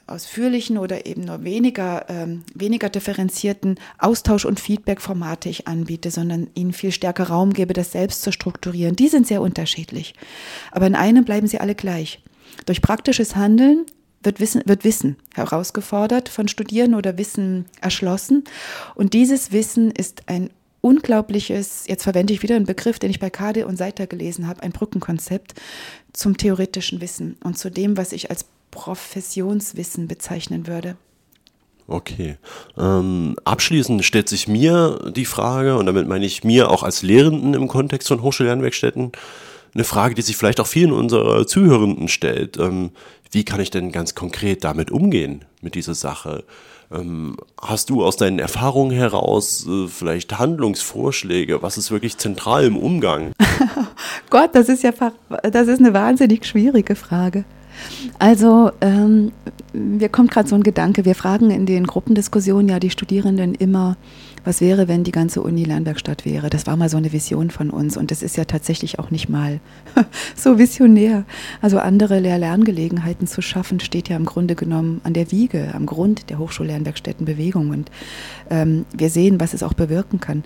ausführlichen 0.07 0.79
oder 0.79 1.07
eben 1.07 1.23
nur 1.23 1.45
weniger, 1.45 2.07
ähm, 2.09 2.45
weniger 2.55 2.89
differenzierten 2.89 3.79
Austausch- 3.99 4.45
und 4.45 4.61
Feedback-Formate 4.61 5.49
ich 5.49 5.67
anbiete, 5.67 6.11
sondern 6.11 6.49
ihnen 6.55 6.73
viel 6.73 6.93
stärker 6.93 7.29
Raum 7.29 7.53
gebe, 7.53 7.73
das 7.73 7.93
selbst 7.93 8.23
zu 8.23 8.33
strukturieren. 8.33 8.97
Die 8.97 9.09
sind 9.09 9.27
sehr 9.27 9.43
unterschiedlich. 9.43 10.15
Aber 10.71 10.87
in 10.87 10.95
einem 10.95 11.25
bleiben 11.25 11.47
sie 11.47 11.61
alle 11.61 11.75
gleich. 11.75 12.23
Durch 12.67 12.83
praktisches 12.83 13.37
Handeln 13.37 13.87
wird 14.23 14.41
Wissen, 14.41 14.63
wird 14.65 14.85
Wissen 14.85 15.17
herausgefordert 15.35 16.29
von 16.29 16.49
Studierenden 16.49 16.99
oder 16.99 17.19
Wissen 17.19 17.67
erschlossen. 17.81 18.45
Und 18.95 19.15
dieses 19.15 19.53
Wissen 19.53 19.91
ist 19.91 20.23
ein 20.27 20.51
unglaubliches, 20.81 21.85
jetzt 21.89 22.05
verwende 22.05 22.33
ich 22.33 22.43
wieder 22.43 22.55
einen 22.55 22.67
Begriff, 22.67 22.99
den 22.99 23.11
ich 23.11 23.19
bei 23.19 23.31
Kade 23.31 23.67
und 23.67 23.77
Seiter 23.77 24.07
gelesen 24.07 24.47
habe, 24.47 24.63
ein 24.63 24.71
Brückenkonzept 24.71 25.55
zum 26.13 26.37
theoretischen 26.37 27.01
Wissen 27.01 27.37
und 27.43 27.59
zu 27.59 27.71
dem, 27.71 27.97
was 27.97 28.13
ich 28.13 28.31
als 28.31 28.47
Professionswissen 28.71 30.09
bezeichnen 30.09 30.67
würde. 30.67 30.97
Okay. 31.89 32.37
Ähm, 32.77 33.37
abschließend 33.45 34.05
stellt 34.05 34.29
sich 34.29 34.49
mir 34.49 35.13
die 35.15 35.25
Frage, 35.25 35.77
und 35.77 35.87
damit 35.87 36.09
meine 36.09 36.27
ich 36.27 36.43
mir 36.43 36.71
auch 36.71 36.83
als 36.83 37.03
Lehrenden 37.03 37.55
im 37.55 37.69
Kontext 37.69 38.09
von 38.09 38.23
Hochschullernwerkstätten, 38.23 39.13
eine 39.75 39.85
Frage, 39.85 40.15
die 40.15 40.23
sich 40.23 40.37
vielleicht 40.37 40.59
auch 40.59 40.67
vielen 40.67 40.93
unserer 40.93 41.47
Zuhörenden 41.47 42.09
stellt. 42.09 42.57
Ähm, 42.57 42.91
wie 43.31 43.45
kann 43.45 43.61
ich 43.61 43.71
denn 43.71 43.93
ganz 43.93 44.15
konkret 44.15 44.65
damit 44.65 44.91
umgehen, 44.91 45.45
mit 45.61 45.75
dieser 45.75 45.95
Sache? 45.95 46.45
Ähm, 46.91 47.37
hast 47.61 47.91
du 47.91 48.05
aus 48.05 48.17
deinen 48.17 48.39
Erfahrungen 48.39 48.97
heraus 48.97 49.67
äh, 49.69 49.89
vielleicht 49.89 50.39
Handlungsvorschläge? 50.39 51.63
Was 51.63 51.79
ist 51.79 51.91
wirklich 51.91 52.17
zentral 52.17 52.65
im 52.65 52.77
Umgang? 52.77 53.33
Gott, 54.31 54.55
das 54.55 54.69
ist 54.69 54.83
ja 54.83 54.93
das 55.43 55.69
ist 55.69 55.81
eine 55.81 55.93
wahnsinnig 55.93 56.47
schwierige 56.47 56.97
Frage. 56.97 57.45
Also, 58.19 58.71
ähm, 58.81 59.33
mir 59.73 60.09
kommt 60.09 60.31
gerade 60.31 60.49
so 60.49 60.55
ein 60.55 60.63
Gedanke. 60.63 61.05
Wir 61.05 61.15
fragen 61.15 61.51
in 61.51 61.67
den 61.67 61.87
Gruppendiskussionen 61.87 62.69
ja 62.69 62.79
die 62.79 62.91
Studierenden 62.91 63.55
immer, 63.55 63.97
was 64.47 64.61
wäre, 64.61 64.87
wenn 64.87 65.03
die 65.03 65.13
ganze 65.13 65.43
Uni 65.43 65.65
Lernwerkstatt 65.65 66.25
wäre. 66.25 66.49
Das 66.49 66.67
war 66.67 66.77
mal 66.77 66.89
so 66.89 66.97
eine 66.97 67.13
Vision 67.13 67.51
von 67.51 67.71
uns 67.71 67.97
und 67.97 68.11
das 68.11 68.23
ist 68.23 68.37
ja 68.37 68.45
tatsächlich 68.45 68.99
auch 68.99 69.11
nicht 69.11 69.29
mal 69.29 69.61
so 70.37 70.59
visionär. 70.59 71.25
Also 71.61 71.79
andere 71.79 72.21
Lehr-Lerngelegenheiten 72.21 73.27
zu 73.27 73.43
schaffen, 73.43 73.81
steht 73.81 74.09
ja 74.09 74.17
im 74.17 74.25
Grunde 74.25 74.55
genommen 74.55 75.01
an 75.03 75.15
der 75.15 75.33
Wiege, 75.33 75.73
am 75.75 75.85
Grund 75.85 76.31
der 76.31 76.39
Hochschullernwerkstättenbewegung 76.39 77.71
und 77.71 77.91
ähm, 78.49 78.87
wir 78.97 79.11
sehen, 79.11 79.41
was 79.41 79.53
es 79.53 79.65
auch 79.65 79.75
bewirken 79.75 80.21
kann. 80.21 80.45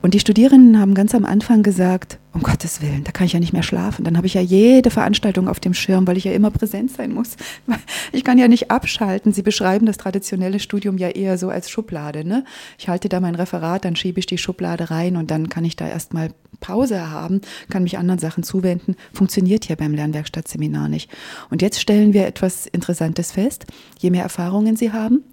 Und 0.00 0.14
die 0.14 0.20
Studierenden 0.20 0.80
haben 0.80 0.94
ganz 0.94 1.14
am 1.14 1.26
Anfang 1.26 1.62
gesagt, 1.62 2.18
um 2.34 2.42
Gottes 2.42 2.82
Willen, 2.82 3.04
da 3.04 3.12
kann 3.12 3.26
ich 3.26 3.32
ja 3.32 3.40
nicht 3.40 3.52
mehr 3.52 3.62
schlafen. 3.62 4.04
Dann 4.04 4.16
habe 4.16 4.26
ich 4.26 4.34
ja 4.34 4.40
jede 4.40 4.90
Veranstaltung 4.90 5.48
auf 5.48 5.60
dem 5.60 5.72
Schirm, 5.72 6.06
weil 6.06 6.16
ich 6.16 6.24
ja 6.24 6.32
immer 6.32 6.50
präsent 6.50 6.90
sein 6.90 7.12
muss. 7.12 7.36
Ich 8.12 8.22
kann 8.22 8.38
ja 8.38 8.48
nicht 8.48 8.70
abschalten. 8.70 9.32
Sie 9.32 9.42
beschreiben 9.42 9.86
das 9.86 9.96
traditionelle 9.96 10.60
Studium 10.60 10.98
ja 10.98 11.08
eher 11.08 11.36
so 11.36 11.48
als 11.48 11.68
Schublade. 11.68 12.24
Ne? 12.24 12.44
Ich 12.78 12.88
halte 12.88 13.08
da 13.08 13.18
mein 13.18 13.34
Referat, 13.34 13.84
dann 13.84 13.96
schiebe 13.96 14.20
ich 14.20 14.26
die 14.26 14.38
Schublade 14.38 14.90
rein 14.90 15.16
und 15.16 15.30
dann 15.30 15.48
kann 15.48 15.64
ich 15.64 15.74
da 15.74 15.88
erstmal 15.88 16.30
Pause 16.60 17.10
haben, 17.10 17.40
kann 17.70 17.82
mich 17.82 17.98
anderen 17.98 18.20
Sachen 18.20 18.44
zuwenden. 18.44 18.94
Funktioniert 19.12 19.64
hier 19.64 19.76
beim 19.76 19.94
Lernwerkstattseminar 19.94 20.88
nicht. 20.88 21.10
Und 21.50 21.62
jetzt 21.62 21.80
stellen 21.80 22.12
wir 22.12 22.26
etwas 22.26 22.66
Interessantes 22.66 23.32
fest. 23.32 23.66
Je 23.98 24.10
mehr 24.10 24.22
Erfahrungen 24.22 24.76
Sie 24.76 24.92
haben, 24.92 25.24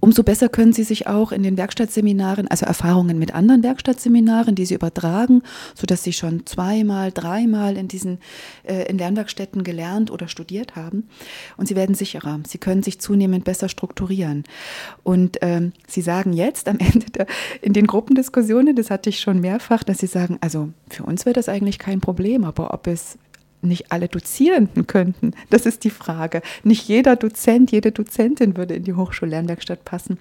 Umso 0.00 0.22
besser 0.22 0.48
können 0.48 0.72
Sie 0.72 0.84
sich 0.84 1.06
auch 1.06 1.32
in 1.32 1.42
den 1.42 1.56
Werkstattseminaren, 1.56 2.48
also 2.48 2.66
Erfahrungen 2.66 3.18
mit 3.18 3.34
anderen 3.34 3.62
Werkstattseminaren, 3.62 4.54
die 4.54 4.66
Sie 4.66 4.74
übertragen, 4.74 5.42
sodass 5.74 6.02
Sie 6.02 6.12
schon 6.12 6.46
zweimal, 6.46 7.12
dreimal 7.12 7.76
in 7.76 7.88
diesen 7.88 8.18
äh, 8.64 8.88
in 8.88 8.98
Lernwerkstätten 8.98 9.64
gelernt 9.64 10.10
oder 10.10 10.28
studiert 10.28 10.76
haben. 10.76 11.08
Und 11.56 11.66
Sie 11.66 11.76
werden 11.76 11.94
sicherer. 11.94 12.40
Sie 12.46 12.58
können 12.58 12.82
sich 12.82 13.00
zunehmend 13.00 13.44
besser 13.44 13.68
strukturieren. 13.68 14.44
Und 15.02 15.38
ähm, 15.40 15.72
Sie 15.86 16.02
sagen 16.02 16.32
jetzt 16.32 16.68
am 16.68 16.78
Ende 16.78 17.06
der, 17.10 17.26
in 17.62 17.72
den 17.72 17.86
Gruppendiskussionen, 17.86 18.76
das 18.76 18.90
hatte 18.90 19.10
ich 19.10 19.20
schon 19.20 19.40
mehrfach, 19.40 19.82
dass 19.82 19.98
Sie 19.98 20.06
sagen, 20.06 20.38
also 20.40 20.70
für 20.88 21.04
uns 21.04 21.24
wäre 21.24 21.34
das 21.34 21.48
eigentlich 21.48 21.78
kein 21.78 22.00
Problem, 22.00 22.44
aber 22.44 22.72
ob 22.72 22.86
es 22.86 23.18
nicht 23.66 23.92
alle 23.92 24.08
Dozierenden 24.08 24.86
könnten? 24.86 25.32
Das 25.50 25.66
ist 25.66 25.84
die 25.84 25.90
Frage. 25.90 26.42
Nicht 26.64 26.88
jeder 26.88 27.16
Dozent, 27.16 27.72
jede 27.72 27.92
Dozentin 27.92 28.56
würde 28.56 28.74
in 28.74 28.84
die 28.84 28.94
Hochschullernwerkstatt 28.94 29.84
passen. 29.84 30.18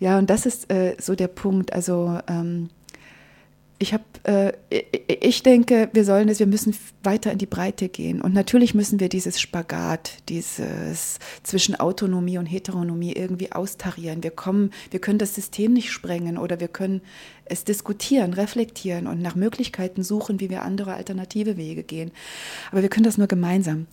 Ja, 0.00 0.18
und 0.18 0.30
das 0.30 0.46
ist 0.46 0.70
äh, 0.72 0.96
so 0.98 1.14
der 1.14 1.28
Punkt. 1.28 1.72
Also 1.72 2.18
ähm, 2.28 2.68
ich 3.82 3.92
habe, 3.92 4.04
äh, 4.22 4.52
ich 5.08 5.42
denke, 5.42 5.90
wir 5.92 6.04
sollen 6.04 6.28
es, 6.28 6.38
wir 6.38 6.46
müssen 6.46 6.74
weiter 7.02 7.32
in 7.32 7.38
die 7.38 7.46
Breite 7.46 7.88
gehen. 7.88 8.22
Und 8.22 8.32
natürlich 8.32 8.74
müssen 8.74 9.00
wir 9.00 9.08
dieses 9.08 9.40
Spagat, 9.40 10.18
dieses 10.28 11.18
zwischen 11.42 11.74
Autonomie 11.74 12.38
und 12.38 12.46
Heteronomie 12.46 13.12
irgendwie 13.12 13.52
austarieren. 13.52 14.22
Wir 14.22 14.30
kommen, 14.30 14.70
wir 14.90 15.00
können 15.00 15.18
das 15.18 15.34
System 15.34 15.72
nicht 15.72 15.90
sprengen 15.90 16.38
oder 16.38 16.60
wir 16.60 16.68
können 16.68 17.02
es 17.52 17.64
diskutieren, 17.64 18.32
reflektieren 18.32 19.06
und 19.06 19.20
nach 19.20 19.34
Möglichkeiten 19.34 20.02
suchen, 20.02 20.40
wie 20.40 20.50
wir 20.50 20.62
andere 20.62 20.94
alternative 20.94 21.56
Wege 21.56 21.82
gehen. 21.82 22.10
Aber 22.70 22.82
wir 22.82 22.88
können 22.88 23.04
das 23.04 23.18
nur 23.18 23.26
gemeinsam. 23.26 23.86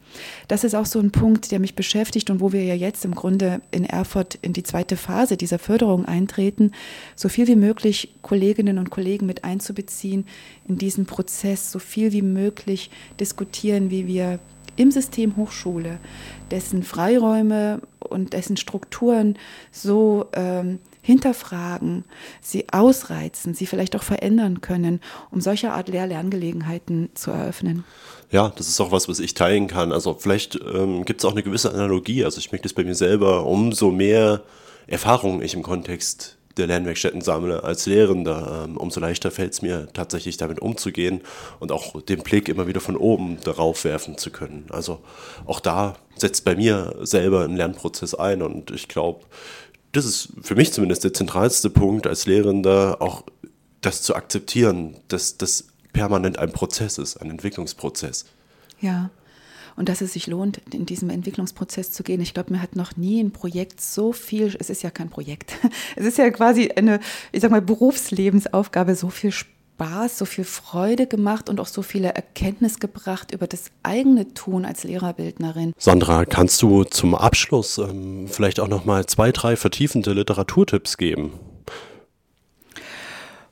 Das 0.48 0.63
ist 0.63 0.76
auch 0.76 0.86
so 0.86 1.00
ein 1.00 1.12
Punkt, 1.12 1.52
der 1.52 1.60
mich 1.60 1.76
beschäftigt 1.76 2.30
und 2.30 2.39
wo 2.39 2.52
wir 2.54 2.63
ja 2.63 2.74
jetzt 2.74 3.06
im 3.06 3.13
Grunde 3.13 3.62
in 3.72 3.84
Erfurt 3.84 4.39
in 4.41 4.54
die 4.54 4.63
zweite 4.63 4.95
Phase 4.98 5.38
dieser 5.38 5.60
Förderung 5.60 6.06
eintreten, 6.06 6.72
so 7.15 7.30
viel 7.30 7.48
wie 7.48 7.56
möglich 7.56 8.15
Kolleginnen 8.22 8.78
und 8.78 8.89
Kollegen 8.89 9.26
mit 9.26 9.43
einzubeziehen 9.43 10.26
in 10.67 10.78
diesen 10.78 11.06
Prozess, 11.06 11.72
so 11.72 11.80
viel 11.80 12.13
wie 12.13 12.22
möglich 12.22 12.89
diskutieren, 13.19 13.91
wie 13.91 14.08
wir 14.08 14.39
im 14.78 14.91
System 14.91 15.36
Hochschule, 15.36 16.00
dessen 16.52 16.84
Freiräume 16.84 17.82
und 18.00 18.32
dessen 18.32 18.56
Strukturen 18.56 19.38
so 19.72 20.28
ähm, 20.34 20.80
hinterfragen, 21.01 22.05
sie 22.41 22.67
ausreizen, 22.71 23.53
sie 23.53 23.65
vielleicht 23.65 23.95
auch 23.95 24.03
verändern 24.03 24.62
können, 24.62 25.01
um 25.31 25.41
solche 25.41 25.71
Art 25.71 25.89
Lehr-Lerngelegenheiten 25.89 27.09
zu 27.13 27.31
eröffnen. 27.31 27.83
Ja, 28.31 28.53
das 28.55 28.67
ist 28.67 28.79
auch 28.79 28.91
was, 28.91 29.09
was 29.09 29.19
ich 29.19 29.33
teilen 29.33 29.67
kann. 29.67 29.91
Also 29.91 30.15
vielleicht 30.19 30.59
ähm, 30.73 31.05
gibt 31.05 31.21
es 31.21 31.25
auch 31.25 31.31
eine 31.31 31.43
gewisse 31.43 31.73
Analogie. 31.73 32.25
Also 32.25 32.39
ich 32.39 32.51
merke 32.51 32.63
das 32.63 32.73
bei 32.73 32.83
mir 32.83 32.95
selber, 32.95 33.45
umso 33.45 33.91
mehr 33.91 34.43
Erfahrungen 34.88 35.41
ich 35.41 35.53
im 35.53 35.63
Kontext 35.63 36.38
der 36.59 36.67
Lernwerkstätten 36.67 37.21
sammle 37.21 37.63
als 37.63 37.85
Lehrender, 37.85 38.65
ähm, 38.65 38.77
umso 38.77 38.99
leichter 38.99 39.31
fällt 39.31 39.53
es 39.53 39.62
mir 39.62 39.88
tatsächlich 39.93 40.38
damit 40.38 40.59
umzugehen 40.59 41.21
und 41.59 41.71
auch 41.71 42.01
den 42.01 42.21
Blick 42.21 42.49
immer 42.49 42.67
wieder 42.67 42.81
von 42.81 42.97
oben 42.97 43.38
darauf 43.43 43.83
werfen 43.85 44.17
zu 44.17 44.29
können. 44.29 44.65
Also 44.69 44.99
auch 45.45 45.59
da 45.59 45.95
setzt 46.17 46.45
bei 46.45 46.55
mir 46.55 46.95
selber 47.01 47.43
ein 47.43 47.55
Lernprozess 47.55 48.13
ein 48.13 48.41
und 48.41 48.71
ich 48.71 48.88
glaube, 48.88 49.21
das 49.91 50.06
ist 50.06 50.30
für 50.41 50.56
mich 50.56 50.71
zumindest 50.71 51.04
der 51.04 51.13
zentralste 51.13 51.69
Punkt 51.69 52.08
als 52.08 52.25
Lehrender, 52.25 53.02
auch 53.02 53.23
das 53.82 54.02
zu 54.02 54.15
akzeptieren, 54.15 54.97
dass 55.08 55.38
das 55.38 55.67
permanent 55.93 56.38
ein 56.38 56.52
Prozess 56.52 56.97
ist, 56.97 57.17
ein 57.17 57.30
Entwicklungsprozess. 57.30 58.25
Ja. 58.80 59.10
Und 59.75 59.88
dass 59.88 60.02
es 60.02 60.13
sich 60.13 60.28
lohnt, 60.28 60.60
in 60.73 60.86
diesem 60.86 61.10
Entwicklungsprozess 61.10 61.91
zu 61.91 62.04
gehen. 62.04 62.19
Ich 62.19 62.34
glaube, 62.34 62.52
mir 62.52 62.62
hat 62.62 62.75
noch 62.75 62.97
nie 62.97 63.23
ein 63.23 63.32
Projekt 63.32 63.80
so 63.80 64.12
viel, 64.12 64.54
es 64.60 64.69
ist 64.69 64.84
ja 64.84 64.91
kein 64.91 65.10
Projekt, 65.10 65.54
es 65.95 66.06
ist 66.06 66.17
ja 66.17 66.30
quasi 66.32 66.69
eine, 66.71 66.99
ich 67.32 67.41
sag 67.41 67.49
mal, 67.49 67.62
Berufslebensaufgabe, 67.62 68.95
so 68.95 69.10
viel 69.10 69.32
Spaß 69.32 69.59
Spaß, 69.79 70.17
so 70.17 70.25
viel 70.25 70.43
Freude 70.43 71.07
gemacht 71.07 71.49
und 71.49 71.61
auch 71.61 71.67
so 71.67 71.81
viele 71.81 72.09
Erkenntnis 72.09 72.79
gebracht 72.79 73.31
über 73.31 73.47
das 73.47 73.71
eigene 73.81 74.33
Tun 74.33 74.65
als 74.65 74.83
Lehrerbildnerin. 74.83 75.71
Sandra, 75.77 76.25
kannst 76.25 76.61
du 76.61 76.83
zum 76.83 77.15
Abschluss 77.15 77.77
ähm, 77.77 78.27
vielleicht 78.27 78.59
auch 78.59 78.67
noch 78.67 78.83
mal 78.83 79.05
zwei, 79.05 79.31
drei 79.31 79.55
vertiefende 79.55 80.11
Literaturtipps 80.11 80.97
geben? 80.97 81.31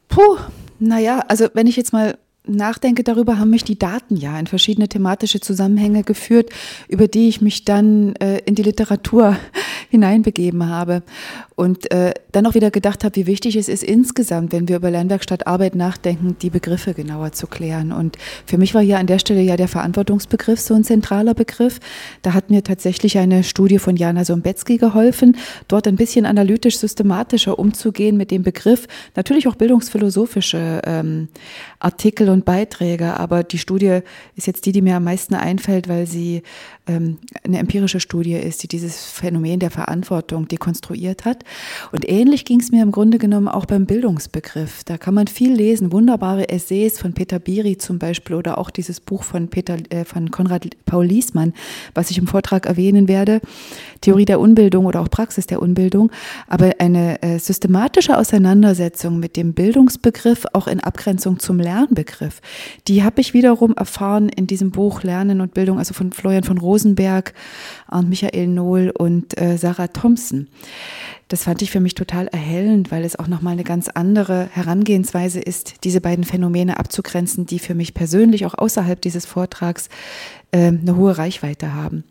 Puh, 0.09 0.37
naja, 0.79 1.23
also 1.29 1.47
wenn 1.53 1.65
ich 1.65 1.77
jetzt 1.77 1.93
mal 1.93 2.17
nachdenke 2.45 3.03
darüber, 3.03 3.39
haben 3.39 3.49
mich 3.49 3.63
die 3.63 3.79
Daten 3.79 4.17
ja 4.17 4.37
in 4.37 4.47
verschiedene 4.47 4.89
thematische 4.89 5.39
Zusammenhänge 5.39 6.03
geführt, 6.03 6.49
über 6.89 7.07
die 7.07 7.29
ich 7.29 7.39
mich 7.39 7.63
dann 7.63 8.15
äh, 8.17 8.39
in 8.39 8.55
die 8.55 8.63
Literatur 8.63 9.37
hineinbegeben 9.89 10.67
habe 10.69 11.03
und 11.55 11.91
äh, 11.91 12.13
dann 12.31 12.45
auch 12.45 12.53
wieder 12.53 12.71
gedacht 12.71 13.03
habe, 13.03 13.15
wie 13.15 13.25
wichtig 13.25 13.55
es 13.55 13.69
ist 13.69 13.83
insgesamt, 13.83 14.51
wenn 14.51 14.67
wir 14.67 14.75
über 14.75 14.91
Lernwerkstattarbeit 14.91 15.75
nachdenken, 15.75 16.35
die 16.41 16.49
Begriffe 16.49 16.93
genauer 16.93 17.31
zu 17.31 17.47
klären. 17.47 17.91
Und 17.91 18.17
für 18.45 18.57
mich 18.57 18.73
war 18.73 18.81
hier 18.81 18.99
an 18.99 19.07
der 19.07 19.19
Stelle 19.19 19.41
ja 19.41 19.57
der 19.57 19.67
Verantwortungsbegriff 19.67 20.59
so 20.59 20.73
ein 20.73 20.83
zentraler 20.83 21.33
Begriff. 21.33 21.79
Da 22.21 22.33
hat 22.33 22.49
mir 22.49 22.63
tatsächlich 22.63 23.17
eine 23.17 23.43
Studie 23.43 23.79
von 23.79 23.95
Jana 23.95 24.25
Sombetzky 24.25 24.77
geholfen, 24.77 25.37
dort 25.67 25.87
ein 25.87 25.95
bisschen 25.95 26.25
analytisch 26.25 26.77
systematischer 26.77 27.57
umzugehen 27.57 28.17
mit 28.17 28.31
dem 28.31 28.43
Begriff, 28.43 28.87
natürlich 29.15 29.47
auch 29.47 29.55
bildungsphilosophische 29.55 30.81
ähm, 30.85 31.29
Artikel 31.79 32.29
und 32.29 32.45
Beiträge, 32.45 33.19
aber 33.19 33.43
die 33.43 33.57
Studie 33.57 33.99
ist 34.35 34.47
jetzt 34.47 34.65
die, 34.65 34.71
die 34.71 34.81
mir 34.81 34.97
am 34.97 35.03
meisten 35.03 35.35
einfällt, 35.35 35.87
weil 35.87 36.07
sie 36.07 36.43
ähm, 36.87 37.17
eine 37.43 37.59
empirische 37.59 37.99
Studie 37.99 38.33
ist, 38.33 38.63
die 38.63 38.67
dieses 38.67 39.05
Phänomen 39.05 39.59
der 39.59 39.71
Verantwortung 39.77 40.47
dekonstruiert 40.47 41.23
hat. 41.23 41.43
Und 41.91 42.09
ähnlich 42.09 42.45
ging 42.45 42.59
es 42.59 42.71
mir 42.71 42.81
im 42.81 42.91
Grunde 42.91 43.19
genommen 43.19 43.47
auch 43.47 43.67
beim 43.67 43.85
Bildungsbegriff. 43.85 44.83
Da 44.83 44.97
kann 44.97 45.13
man 45.13 45.27
viel 45.27 45.53
lesen, 45.53 45.91
wunderbare 45.91 46.49
Essays 46.49 46.97
von 46.99 47.13
Peter 47.13 47.37
Biri 47.37 47.77
zum 47.77 47.99
Beispiel 47.99 48.35
oder 48.35 48.57
auch 48.57 48.71
dieses 48.71 48.99
Buch 48.99 49.21
von 49.21 49.49
Peter, 49.49 49.77
äh, 49.89 50.03
von 50.03 50.31
Konrad 50.31 50.65
Paul 50.87 51.05
Liesmann, 51.05 51.53
was 51.93 52.09
ich 52.09 52.17
im 52.17 52.25
Vortrag 52.25 52.65
erwähnen 52.65 53.07
werde, 53.07 53.39
Theorie 54.01 54.25
der 54.25 54.39
Unbildung 54.39 54.87
oder 54.87 54.99
auch 54.99 55.11
Praxis 55.11 55.45
der 55.45 55.61
Unbildung. 55.61 56.11
Aber 56.47 56.71
eine 56.79 57.21
äh, 57.21 57.37
systematische 57.37 58.17
Auseinandersetzung 58.17 59.19
mit 59.19 59.37
dem 59.37 59.53
Bildungsbegriff, 59.53 60.47
auch 60.53 60.65
in 60.65 60.79
Abgrenzung 60.79 61.37
zum 61.37 61.59
Lernbegriff, 61.59 62.41
die 62.87 63.03
habe 63.03 63.21
ich 63.21 63.35
wiederum 63.35 63.75
erfahren 63.75 64.29
in 64.29 64.47
diesem 64.47 64.71
Buch 64.71 65.03
Lernen 65.03 65.39
und 65.39 65.53
Bildung, 65.53 65.77
also 65.77 65.93
von 65.93 66.11
Florian 66.11 66.43
von 66.43 66.57
Rosenberg 66.57 67.35
und 67.89 68.09
Michael 68.09 68.47
Nohl 68.47 68.91
und 68.97 69.39
äh, 69.39 69.57
Sarah 69.57 69.87
Thompson. 69.87 70.47
Das 71.27 71.43
fand 71.43 71.61
ich 71.61 71.71
für 71.71 71.81
mich 71.81 71.93
total 71.93 72.27
erhellend, 72.27 72.89
weil 72.89 73.03
es 73.03 73.17
auch 73.17 73.27
nochmal 73.27 73.53
eine 73.53 73.65
ganz 73.65 73.89
andere 73.89 74.47
Herangehensweise 74.53 75.41
ist, 75.41 75.83
diese 75.83 75.99
beiden 75.99 76.23
Phänomene 76.23 76.79
abzugrenzen, 76.79 77.45
die 77.45 77.59
für 77.59 77.75
mich 77.75 77.93
persönlich 77.93 78.45
auch 78.45 78.53
außerhalb 78.53 79.01
dieses 79.01 79.25
Vortrags 79.25 79.89
eine 80.59 80.95
hohe 80.95 81.17
Reichweite 81.17 81.73
haben. 81.73 82.03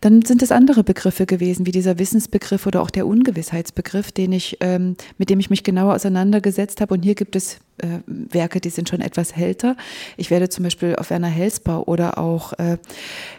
Dann 0.00 0.22
sind 0.22 0.42
es 0.42 0.52
andere 0.52 0.84
Begriffe 0.84 1.26
gewesen, 1.26 1.66
wie 1.66 1.72
dieser 1.72 1.98
Wissensbegriff 1.98 2.66
oder 2.66 2.82
auch 2.82 2.90
der 2.90 3.06
Ungewissheitsbegriff, 3.06 4.12
den 4.12 4.32
ich, 4.32 4.58
ähm, 4.60 4.96
mit 5.18 5.30
dem 5.30 5.40
ich 5.40 5.50
mich 5.50 5.64
genauer 5.64 5.94
auseinandergesetzt 5.94 6.80
habe. 6.80 6.94
Und 6.94 7.02
hier 7.02 7.14
gibt 7.14 7.36
es 7.36 7.58
äh, 7.78 8.00
Werke, 8.06 8.60
die 8.60 8.70
sind 8.70 8.88
schon 8.88 9.00
etwas 9.00 9.32
älter. 9.32 9.76
Ich 10.16 10.30
werde 10.30 10.48
zum 10.48 10.64
Beispiel 10.64 10.96
auf 10.96 11.10
Werner 11.10 11.28
Helsbau 11.28 11.84
oder 11.84 12.18
auch 12.18 12.52
äh, 12.54 12.78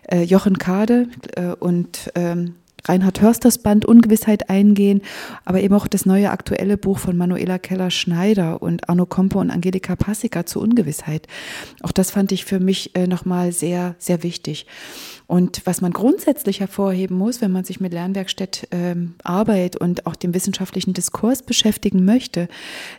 äh 0.08 0.24
Jochen 0.24 0.58
Kade 0.58 1.08
und 1.60 2.12
ähm, 2.16 2.56
Reinhard 2.86 3.22
Hörsters 3.22 3.58
Band 3.58 3.86
Ungewissheit 3.86 4.50
eingehen, 4.50 5.02
aber 5.46 5.62
eben 5.62 5.74
auch 5.76 5.88
das 5.88 6.06
neue 6.06 6.32
aktuelle 6.32 6.78
Buch 6.78 7.00
von 7.00 7.18
Manuela 7.18 7.58
Keller-Schneider 7.58 8.62
und 8.62 8.90
Arno 8.90 9.06
Kompo 9.06 9.40
und 9.40 9.52
Angelika 9.52 9.96
Passika 9.96 10.46
zur 10.46 10.62
Ungewissheit. 10.62 11.28
Auch 11.82 11.92
das 11.92 12.12
fand 12.12 12.32
ich 12.32 12.46
für 12.46 12.60
mich 12.60 12.96
äh, 12.96 13.08
nochmal 13.08 13.52
sehr, 13.52 13.96
sehr 14.00 14.24
wichtig. 14.24 14.66
Und 15.28 15.62
was 15.66 15.82
man 15.82 15.94
grundsätzlich 15.94 16.60
hervorheben 16.60 17.16
muss, 17.16 17.40
wenn 17.40 17.52
man 17.52 17.64
sich 17.64 17.80
mit 17.80 17.94
Lernwerkstatt 17.94 18.68
ähm, 18.72 19.14
Arbeit 19.24 19.76
und 19.76 20.08
auch 20.08 20.16
dem 20.16 20.34
wissenschaftlichen 20.34 20.94
Diskurs 20.94 21.44
beschäftigen 21.44 22.04
möchte, 22.04 22.48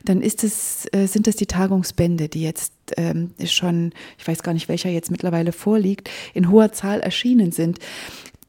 dann 0.04 0.22
ist 0.22 0.44
es, 0.44 0.86
äh, 0.92 1.06
sind 1.06 1.26
es 1.26 1.34
die 1.34 1.46
Tagungsbände, 1.46 2.28
die 2.28 2.42
jetzt 2.42 2.72
ähm, 2.96 3.32
schon, 3.46 3.92
ich 4.16 4.28
weiß 4.28 4.44
gar 4.44 4.52
nicht, 4.52 4.68
welcher 4.68 4.90
jetzt 4.90 5.10
mittlerweile 5.10 5.50
vorliegt, 5.50 6.08
in 6.32 6.50
hoher 6.50 6.70
Zahl 6.70 7.00
erschienen 7.00 7.50
sind 7.50 7.80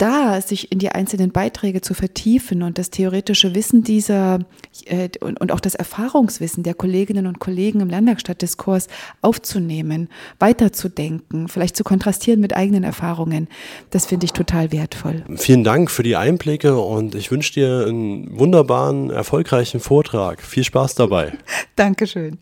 da 0.02 0.42
sich 0.42 0.72
in 0.72 0.80
die 0.80 0.90
einzelnen 0.90 1.32
Beiträge 1.32 1.82
zu 1.82 1.94
vertiefen 1.94 2.64
und 2.64 2.80
das 2.80 2.90
theoretische 2.90 3.54
Wissen 3.54 3.84
dieser 3.84 4.40
äh, 4.86 5.10
und, 5.20 5.40
und, 5.40 5.52
auch 5.52 5.60
das 5.60 5.76
Erfahrungswissen 5.76 6.64
der 6.64 6.74
Kolleginnen 6.74 7.28
und 7.28 7.40
Kollegen 7.40 7.82
im 7.82 7.90
Lernwerkstattdiskurs 7.90 8.88
aufzunehmen, 9.22 10.10
weiterzudenken, 10.40 11.48
vielleicht 11.48 11.76
zu 11.76 11.84
kontrastieren 11.84 12.40
mit 12.40 12.56
eigenen 12.56 12.84
Erfahrungen, 12.84 13.48
das 13.92 14.08
finde 14.08 14.26
ich 14.26 14.34
total 14.34 14.72
wertvoll. 14.72 15.24
Vielen 15.36 15.64
Dank 15.64 15.92
für 15.92 16.04
die 16.04 16.16
Einblicke 16.16 16.80
und 16.80 17.14
ich 17.14 17.30
wünsche 17.30 17.54
dir 17.54 17.86
einen 17.88 18.40
wunderbaren, 18.40 19.12
erfolgreichen 19.12 19.80
Vortrag. 19.80 20.42
Viel 20.42 20.64
Spaß 20.64 20.96
dabei. 20.96 21.34
Dankeschön. 21.76 22.40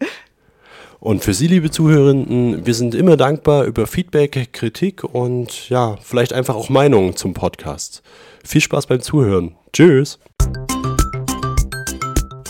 Und 0.99 1.23
für 1.23 1.33
Sie, 1.33 1.47
liebe 1.47 1.71
Zuhörenden, 1.71 2.65
wir 2.65 2.73
sind 2.73 2.93
immer 2.93 3.15
dankbar 3.15 3.63
über 3.63 3.87
Feedback, 3.87 4.51
Kritik 4.51 5.05
und 5.05 5.69
ja, 5.69 5.95
vielleicht 6.01 6.33
einfach 6.33 6.55
auch 6.55 6.67
Meinungen 6.69 7.15
zum 7.15 7.33
Podcast. 7.33 8.03
Viel 8.43 8.59
Spaß 8.61 8.87
beim 8.87 8.99
Zuhören. 9.01 9.55
Tschüss. 9.71 10.19